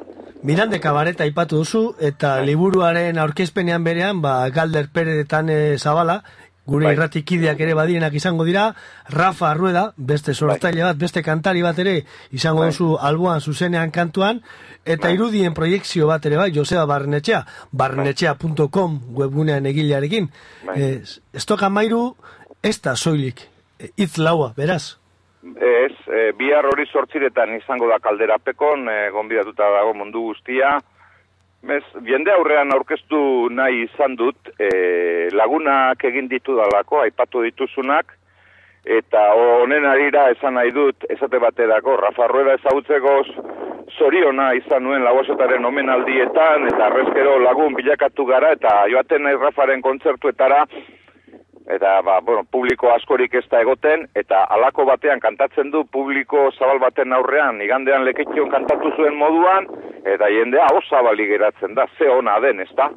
Mirande 0.45 0.79
Kabareta 0.79 1.25
ipatu 1.25 1.57
duzu, 1.63 1.95
eta 2.05 2.35
bai. 2.37 2.47
liburuaren 2.51 3.17
aurkezpenean 3.17 3.85
berean, 3.85 4.19
ba, 4.21 4.51
Galder 4.53 4.91
Peretan 4.93 5.49
e, 5.49 5.79
Zabala, 5.79 6.19
gure 6.67 6.85
bai. 6.85 6.93
irratikideak 6.93 7.63
ere 7.65 7.73
badienak 7.73 8.13
izango 8.13 8.45
dira, 8.45 8.75
Rafa 9.09 9.51
Arrueda, 9.51 9.95
beste 9.97 10.35
bai. 10.39 10.59
bat, 10.83 10.99
beste 11.01 11.23
kantari 11.23 11.63
bat 11.63 11.79
ere, 11.79 12.05
izango 12.31 12.61
bai. 12.61 12.69
duzu 12.75 12.99
alboan 13.01 13.41
zuzenean 13.41 13.91
kantuan, 13.91 14.43
eta 14.85 15.07
bai. 15.09 15.15
irudien 15.15 15.55
proiektzio 15.55 16.07
bat 16.07 16.27
ere 16.27 16.37
bai, 16.37 16.51
Joseba 16.53 16.85
Barnetxea, 16.85 17.47
barnetxea.com 17.73 19.01
webgunean 19.17 19.65
egilearekin. 19.65 20.29
Bai. 20.67 20.77
Eh, 20.77 21.03
estoka 21.33 21.71
mairu, 21.71 22.17
ez 22.63 22.83
da 22.83 22.97
soilik, 22.97 23.41
itz 23.97 24.19
laua, 24.19 24.53
beraz? 24.55 24.99
Ez, 25.45 25.93
e, 26.09 26.33
bihar 26.39 26.65
hori 26.65 26.87
sortziretan 26.89 27.53
izango 27.59 27.89
da 27.91 27.99
kalderapekon, 28.01 28.89
e, 28.89 28.99
gonbidatuta 29.13 29.69
dago 29.77 29.93
mundu 29.95 30.23
guztia. 30.31 30.79
Bez, 31.65 31.83
jende 32.09 32.33
aurrean 32.33 32.73
aurkeztu 32.73 33.49
nahi 33.53 33.85
izan 33.85 34.17
dut, 34.17 34.51
e, 34.59 35.29
lagunak 35.33 36.05
egin 36.05 36.29
ditu 36.33 36.57
dalako, 36.57 37.03
aipatu 37.05 37.45
dituzunak, 37.45 38.17
eta 38.85 39.23
honen 39.37 39.85
arira 39.89 40.27
esan 40.33 40.57
nahi 40.59 40.73
dut, 40.77 41.07
esate 41.13 41.41
baterako, 41.41 41.97
Rafa 42.01 42.29
Rueda 42.33 42.57
ezagutzeko 42.59 43.15
zoriona 43.99 44.51
izan 44.57 44.85
nuen 44.85 45.05
lagosotaren 45.05 45.65
omenaldietan, 45.65 46.69
eta 46.73 46.89
arrezkero 46.89 47.39
lagun 47.45 47.77
bilakatu 47.77 48.27
gara, 48.29 48.53
eta 48.57 48.77
joaten 48.93 49.25
nahi 49.29 49.41
Rafaren 49.41 49.85
kontzertuetara, 49.85 50.65
eta 51.67 52.01
ba, 52.03 52.21
bueno, 52.21 52.45
publiko 52.45 52.91
askorik 52.93 53.35
ez 53.35 53.45
da 53.51 53.63
egoten, 53.65 54.07
eta 54.15 54.45
alako 54.57 54.85
batean 54.85 55.21
kantatzen 55.21 55.71
du 55.73 55.85
publiko 55.85 56.51
zabal 56.59 56.79
baten 56.83 57.13
aurrean, 57.13 57.61
igandean 57.65 58.05
leketxion 58.05 58.51
kantatu 58.53 58.93
zuen 58.97 59.17
moduan, 59.17 59.69
eta 60.05 60.29
jendea 60.29 60.69
osabali 60.77 61.27
geratzen 61.31 61.75
da, 61.75 61.87
ze 61.99 62.09
ona 62.11 62.39
den, 62.41 62.61
ez 62.61 62.71
da? 62.77 62.91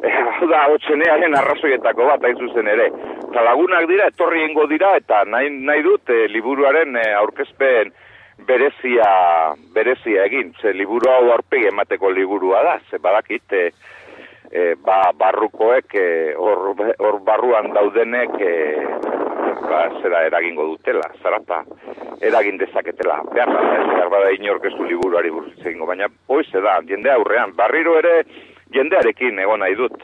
Hau 0.40 0.48
da, 0.48 0.64
hotxenearen 0.72 1.36
arrazoietako 1.36 2.06
bat, 2.08 2.24
hain 2.24 2.38
zuzen 2.40 2.68
ere. 2.72 2.88
Eta 3.28 3.42
lagunak 3.44 3.84
dira, 3.90 4.08
etorri 4.08 4.46
ingo 4.46 4.64
dira, 4.70 4.94
eta 4.96 5.24
nahi, 5.28 5.50
nahi 5.68 5.84
dut, 5.84 6.08
e, 6.08 6.24
liburuaren 6.32 6.96
e, 6.96 7.04
aurkezpen 7.20 7.92
berezia, 8.48 9.10
berezia 9.74 10.24
egin. 10.24 10.54
Ze 10.60 10.72
liburu 10.72 11.10
hau 11.12 11.32
aurpegi 11.34 11.68
emateko 11.68 12.10
liburua 12.16 12.62
da, 12.64 12.78
ze 12.90 12.98
badakit, 12.98 13.52
e, 13.52 13.68
e, 14.50 14.74
ba, 14.74 15.12
barrukoek 15.16 15.94
e, 15.94 16.34
hor, 16.36 16.74
hor 16.98 17.20
barruan 17.24 17.70
daudenek 17.74 18.34
e, 18.42 18.52
ba, 19.62 19.82
zera 20.02 20.24
eragingo 20.26 20.66
dutela, 20.72 21.06
zarata 21.22 21.62
eragin 22.20 22.58
dezaketela. 22.58 23.20
Behar 23.32 23.52
da, 23.54 23.62
ez 23.78 23.86
behar 23.88 24.10
bada 24.12 24.32
inorkestu 24.36 24.86
liburuari 24.88 25.30
buruz 25.30 25.54
egingo, 25.62 25.86
baina 25.88 26.10
hoize 26.28 26.62
da, 26.64 26.80
jende 26.86 27.12
aurrean, 27.14 27.54
barriro 27.56 27.96
ere 27.98 28.24
jendearekin 28.74 29.38
egon 29.38 29.62
nahi 29.64 29.78
dut, 29.78 29.96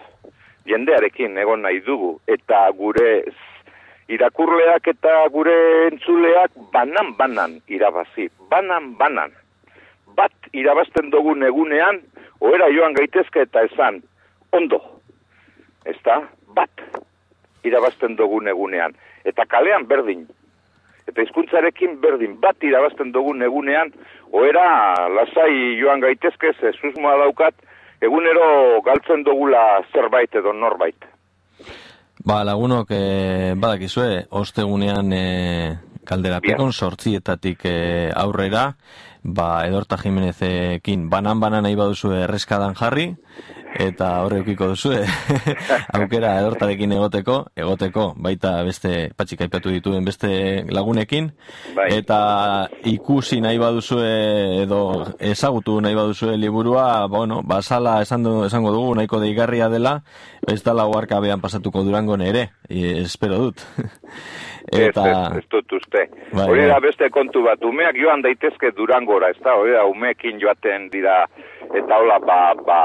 jendearekin 0.70 1.36
egon 1.42 1.62
nahi 1.66 1.82
dugu, 1.86 2.16
eta 2.26 2.64
gure 2.78 3.10
irakurleak 4.12 4.86
eta 4.94 5.18
gure 5.34 5.56
entzuleak 5.90 6.54
banan-banan 6.72 7.58
irabazi, 7.66 8.28
banan-banan. 8.50 9.34
Bat 10.16 10.32
irabazten 10.56 11.10
dugun 11.12 11.42
egunean, 11.44 11.98
oera 12.40 12.70
joan 12.72 12.94
gaitezke 12.96 13.42
eta 13.44 13.66
esan, 13.66 14.00
ondo. 14.56 14.80
Ez 15.86 15.96
da, 16.04 16.20
bat, 16.56 16.82
irabazten 17.66 18.16
dugun 18.18 18.48
egunean. 18.50 18.96
Eta 19.24 19.46
kalean 19.50 19.86
berdin. 19.90 20.26
Eta 21.06 21.22
hizkuntzarekin 21.22 22.00
berdin, 22.02 22.34
bat 22.42 22.62
irabazten 22.66 23.12
dugun 23.14 23.42
egunean, 23.46 23.92
oera 24.34 24.66
lasai 25.14 25.76
joan 25.78 26.02
gaitezke, 26.02 26.52
ze 26.58 26.72
susmoa 26.80 27.14
daukat, 27.22 27.54
egunero 28.02 28.80
galtzen 28.86 29.22
dugula 29.26 29.62
zerbait 29.92 30.34
edo 30.34 30.52
norbait. 30.52 31.06
Ba, 32.26 32.42
lagunok, 32.44 32.90
e, 32.90 33.54
badakizue, 33.54 34.24
ostegunean 34.34 35.12
e, 35.14 35.26
kaldera 36.06 36.40
pekon 36.42 36.72
sortzietatik 36.72 37.62
e, 37.70 37.76
aurrera, 38.10 38.72
ba, 39.22 39.66
Edorta 39.66 39.98
Jimenezekin 40.00 41.06
banan-banan 41.10 41.66
nahi 41.66 41.78
baduzu 41.78 42.10
erreskadan 42.24 42.74
jarri, 42.78 43.12
eta 43.82 44.10
horre 44.24 44.40
eukiko 44.42 44.70
duzu, 44.72 44.92
aukera 45.98 46.36
edortarekin 46.40 46.94
egoteko, 46.96 47.38
egoteko, 47.56 48.06
baita 48.22 48.54
beste, 48.66 49.10
patxik 49.16 49.44
aipatu 49.46 49.72
dituen 49.74 50.04
beste 50.06 50.30
lagunekin, 50.72 51.30
Bai. 51.76 51.88
eta 51.98 52.18
ikusi 52.88 53.40
nahi 53.44 53.60
baduzu 53.60 54.00
edo 54.62 54.80
ezagutu 55.20 55.78
nahi 55.84 55.98
baduzu 55.98 56.32
liburua, 56.36 57.06
bueno, 57.12 57.42
basala 57.44 58.00
esan 58.02 58.26
du, 58.26 58.36
esango 58.48 58.72
dugu, 58.74 58.94
nahiko 58.98 59.20
deigarria 59.20 59.68
dela, 59.72 60.00
ez 60.46 60.62
da 60.62 60.74
laguarkabean 60.76 61.40
pasatuko 61.44 61.84
durango 61.84 62.16
ere, 62.16 62.50
e, 62.68 63.02
espero 63.02 63.38
dut. 63.38 63.64
Eta... 64.72 65.02
Ez, 65.10 65.16
ez, 65.16 65.36
ez 65.38 65.44
dut 65.50 65.72
uste. 65.78 66.06
Bai, 66.32 66.48
hori 66.48 66.64
bai. 66.64 66.70
da 66.72 66.78
beste 66.82 67.08
kontu 67.14 67.42
bat, 67.46 67.62
umeak 67.64 67.98
joan 68.00 68.22
daitezke 68.24 68.72
durangora, 68.74 69.30
ez 69.30 69.38
da, 69.42 69.54
hori 69.54 69.76
da, 69.76 69.84
umeekin 69.86 70.40
joaten 70.42 70.88
dira, 70.90 71.20
eta 71.70 72.00
hola, 72.00 72.18
ba, 72.18 72.38
ba, 72.66 72.80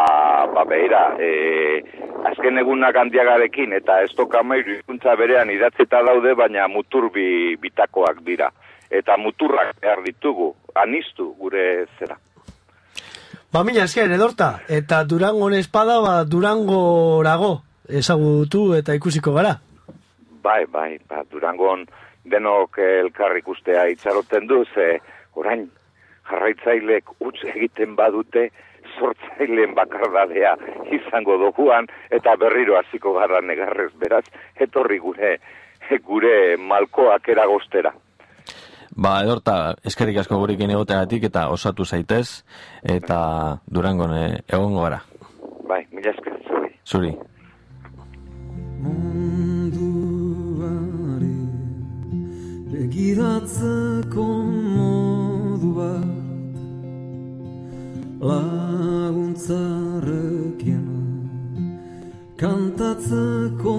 ba 0.53 0.65
behira, 0.69 1.03
e, 1.17 1.81
azken 2.29 2.61
egunak 2.61 2.99
handiagarekin, 3.01 3.73
eta 3.79 4.01
ez 4.05 4.11
tokamairu 4.17 4.75
hizkuntza 4.75 5.15
berean 5.17 5.49
idatzita 5.49 6.03
daude, 6.05 6.35
baina 6.37 6.67
muturbi 6.69 7.55
bitakoak 7.61 8.21
dira. 8.27 8.51
Eta 8.91 9.15
muturrak 9.17 9.77
behar 9.79 10.01
ditugu, 10.03 10.51
anistu 10.75 11.29
gure 11.39 11.85
zera. 11.97 12.17
Ba, 13.51 13.63
mila 13.63 13.85
esker, 13.87 14.11
edorta, 14.11 14.61
eta 14.69 15.01
Durangon 15.07 15.55
espada, 15.55 15.97
ba, 16.03 16.15
Durangorago 16.27 17.61
ezagutu 17.89 18.73
eta 18.77 18.95
ikusiko 18.95 19.33
gara. 19.35 19.57
Bai, 20.41 20.65
bai, 20.65 20.97
ba, 21.09 21.23
durangon 21.31 21.85
denok 22.25 22.77
elkar 22.77 23.37
ikustea 23.37 23.85
itxaroten 23.93 24.47
du, 24.47 24.63
ze 24.73 24.99
orain 25.35 25.69
jarraitzailek 26.29 27.09
utz 27.19 27.39
egiten 27.55 27.95
badute 27.95 28.49
sortzaileen 28.97 29.73
bakardadea 29.75 30.55
izango 30.97 31.37
doguan 31.41 31.87
eta 32.11 32.35
berriro 32.37 32.77
hasiko 32.79 33.13
gara 33.17 33.41
negarrez 33.41 33.91
beraz, 33.99 34.25
etorri 34.55 34.99
gure 34.99 35.37
gure 36.07 36.57
malkoak 36.57 37.27
eragostera. 37.33 37.91
Ba, 38.91 39.21
edorta, 39.23 39.73
eskerrik 39.87 40.19
asko 40.21 40.37
gurekin 40.41 40.71
egoteagatik 40.75 41.29
eta 41.29 41.47
osatu 41.49 41.85
zaitez, 41.85 42.43
eta 42.83 43.19
durangon 43.71 44.13
eh, 44.17 44.41
egongo 44.51 44.83
gara. 44.83 44.99
Bai, 45.67 45.85
mila 45.95 46.11
esker 46.11 46.35
zuri. 46.47 46.73
Zuri. 46.85 47.11
Begiratzeko 52.81 54.25
modu 54.75 55.69
bat 55.77 56.13
laguntzarrekin 58.29 60.87
kantatzeko 62.41 63.73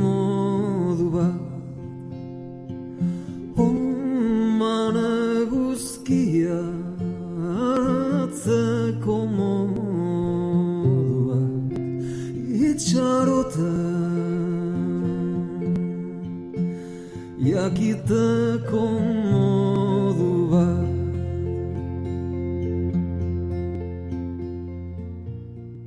modu 0.00 1.06
bat. 1.16 1.42
Oman 3.66 4.96
eguzkia 5.36 6.60
hartzeko 7.44 9.16
modu 9.36 11.18
bat 11.28 11.70
itxaroten 12.70 14.25
jakiteko 17.38 18.80
modu 19.30 20.32
bat 20.50 20.86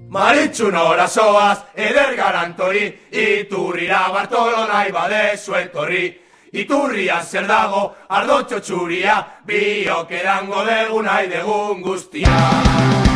Maritxu 0.09 0.71
nora 0.71 1.07
soaz, 1.07 1.59
eder 1.75 2.15
garantori, 2.17 2.87
iturrira 3.11 4.09
bartolo 4.11 4.65
nahi 4.67 4.91
badezu 4.91 5.53
etorri. 5.53 6.07
Iturria 6.51 7.19
zer 7.21 7.45
dago, 7.45 7.83
ardotxo 8.09 8.59
txuria, 8.59 9.19
biok 9.45 10.11
erango 10.11 10.65
dugu 10.65 11.03
nahi 11.05 11.29
degun 11.29 11.85
guztia. 11.85 13.08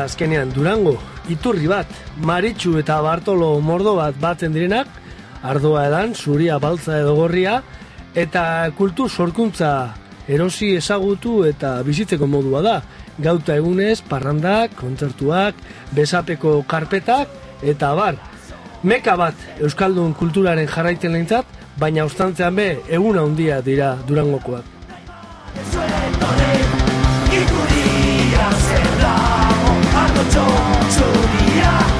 Da 0.00 0.06
azkenean 0.08 0.52
Durango, 0.54 0.94
iturri 1.28 1.68
bat, 1.68 1.88
Maritxu 2.24 2.78
eta 2.80 3.00
Bartolo 3.04 3.52
mordo 3.60 3.96
bat 3.98 4.16
batzen 4.20 4.54
direnak, 4.56 4.88
ardoa 5.42 5.86
edan, 5.90 6.14
zuria, 6.14 6.56
baltza 6.62 6.98
edo 7.02 7.14
gorria, 7.18 7.60
eta 8.14 8.42
kultur 8.78 9.10
sorkuntza 9.10 9.92
erosi 10.30 10.72
ezagutu 10.78 11.44
eta 11.48 11.74
bizitzeko 11.84 12.28
modua 12.30 12.64
da. 12.64 12.76
Gauta 13.20 13.56
egunez, 13.60 14.00
parrandak, 14.08 14.72
kontzertuak, 14.80 15.58
besapeko 15.96 16.62
karpetak, 16.68 17.28
eta 17.60 17.92
bar. 17.98 18.16
Meka 18.82 19.18
bat 19.20 19.48
Euskaldun 19.60 20.14
kulturaren 20.16 20.68
jarraiten 20.70 21.12
lehintzat, 21.12 21.58
baina 21.76 22.08
ostantzean 22.08 22.56
be, 22.56 22.70
egun 22.88 23.20
handia 23.20 23.60
dira 23.60 23.96
Durangokoak. 24.08 25.99
Ardotxo 30.90 30.90
txuria, 30.90 31.72
biok 31.86 31.99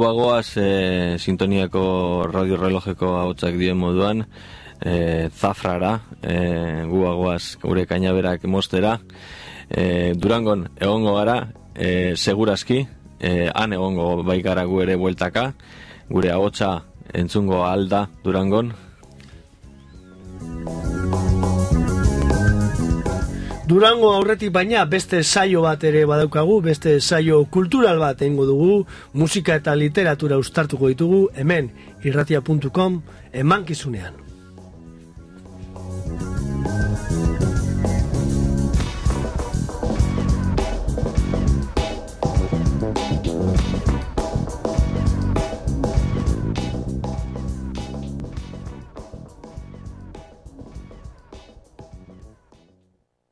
Kubagoaz 0.00 0.56
e, 0.56 1.18
sintoniako 1.20 2.24
radio 2.32 2.56
relojeko 2.56 3.10
hautsak 3.20 3.58
dien 3.60 3.76
moduan, 3.76 4.22
e, 4.80 5.28
zafrara, 5.28 5.90
e, 6.24 6.86
guagoaz 6.88 7.58
gure 7.60 7.84
kainaberak 7.84 8.46
mostera. 8.48 8.94
E, 9.68 10.14
durangon 10.16 10.70
egongo 10.80 11.12
gara, 11.18 11.36
e, 11.76 12.16
segurazki, 12.16 12.80
e, 13.20 13.50
han 13.52 13.76
egongo 13.76 14.22
baikara 14.24 14.64
gu 14.64 14.80
ere 14.86 14.96
bueltaka, 14.96 15.50
gure 16.08 16.32
ahotsa 16.32 16.78
entzungo 17.12 17.66
alda 17.68 18.06
durangon. 18.24 18.72
Durango 23.70 24.08
aurretik 24.10 24.50
baina 24.50 24.80
beste 24.92 25.20
saio 25.22 25.60
bat 25.62 25.84
ere 25.86 26.00
badaukagu, 26.10 26.56
beste 26.64 26.96
saio 26.98 27.36
kultural 27.56 28.00
bat 28.02 28.24
egingo 28.26 28.46
dugu, 28.48 28.78
musika 29.22 29.54
eta 29.60 29.76
literatura 29.78 30.38
ustartuko 30.42 30.90
ditugu, 30.90 31.20
hemen 31.38 31.68
irratia.com 32.02 32.98
emankizunean. 33.44 34.19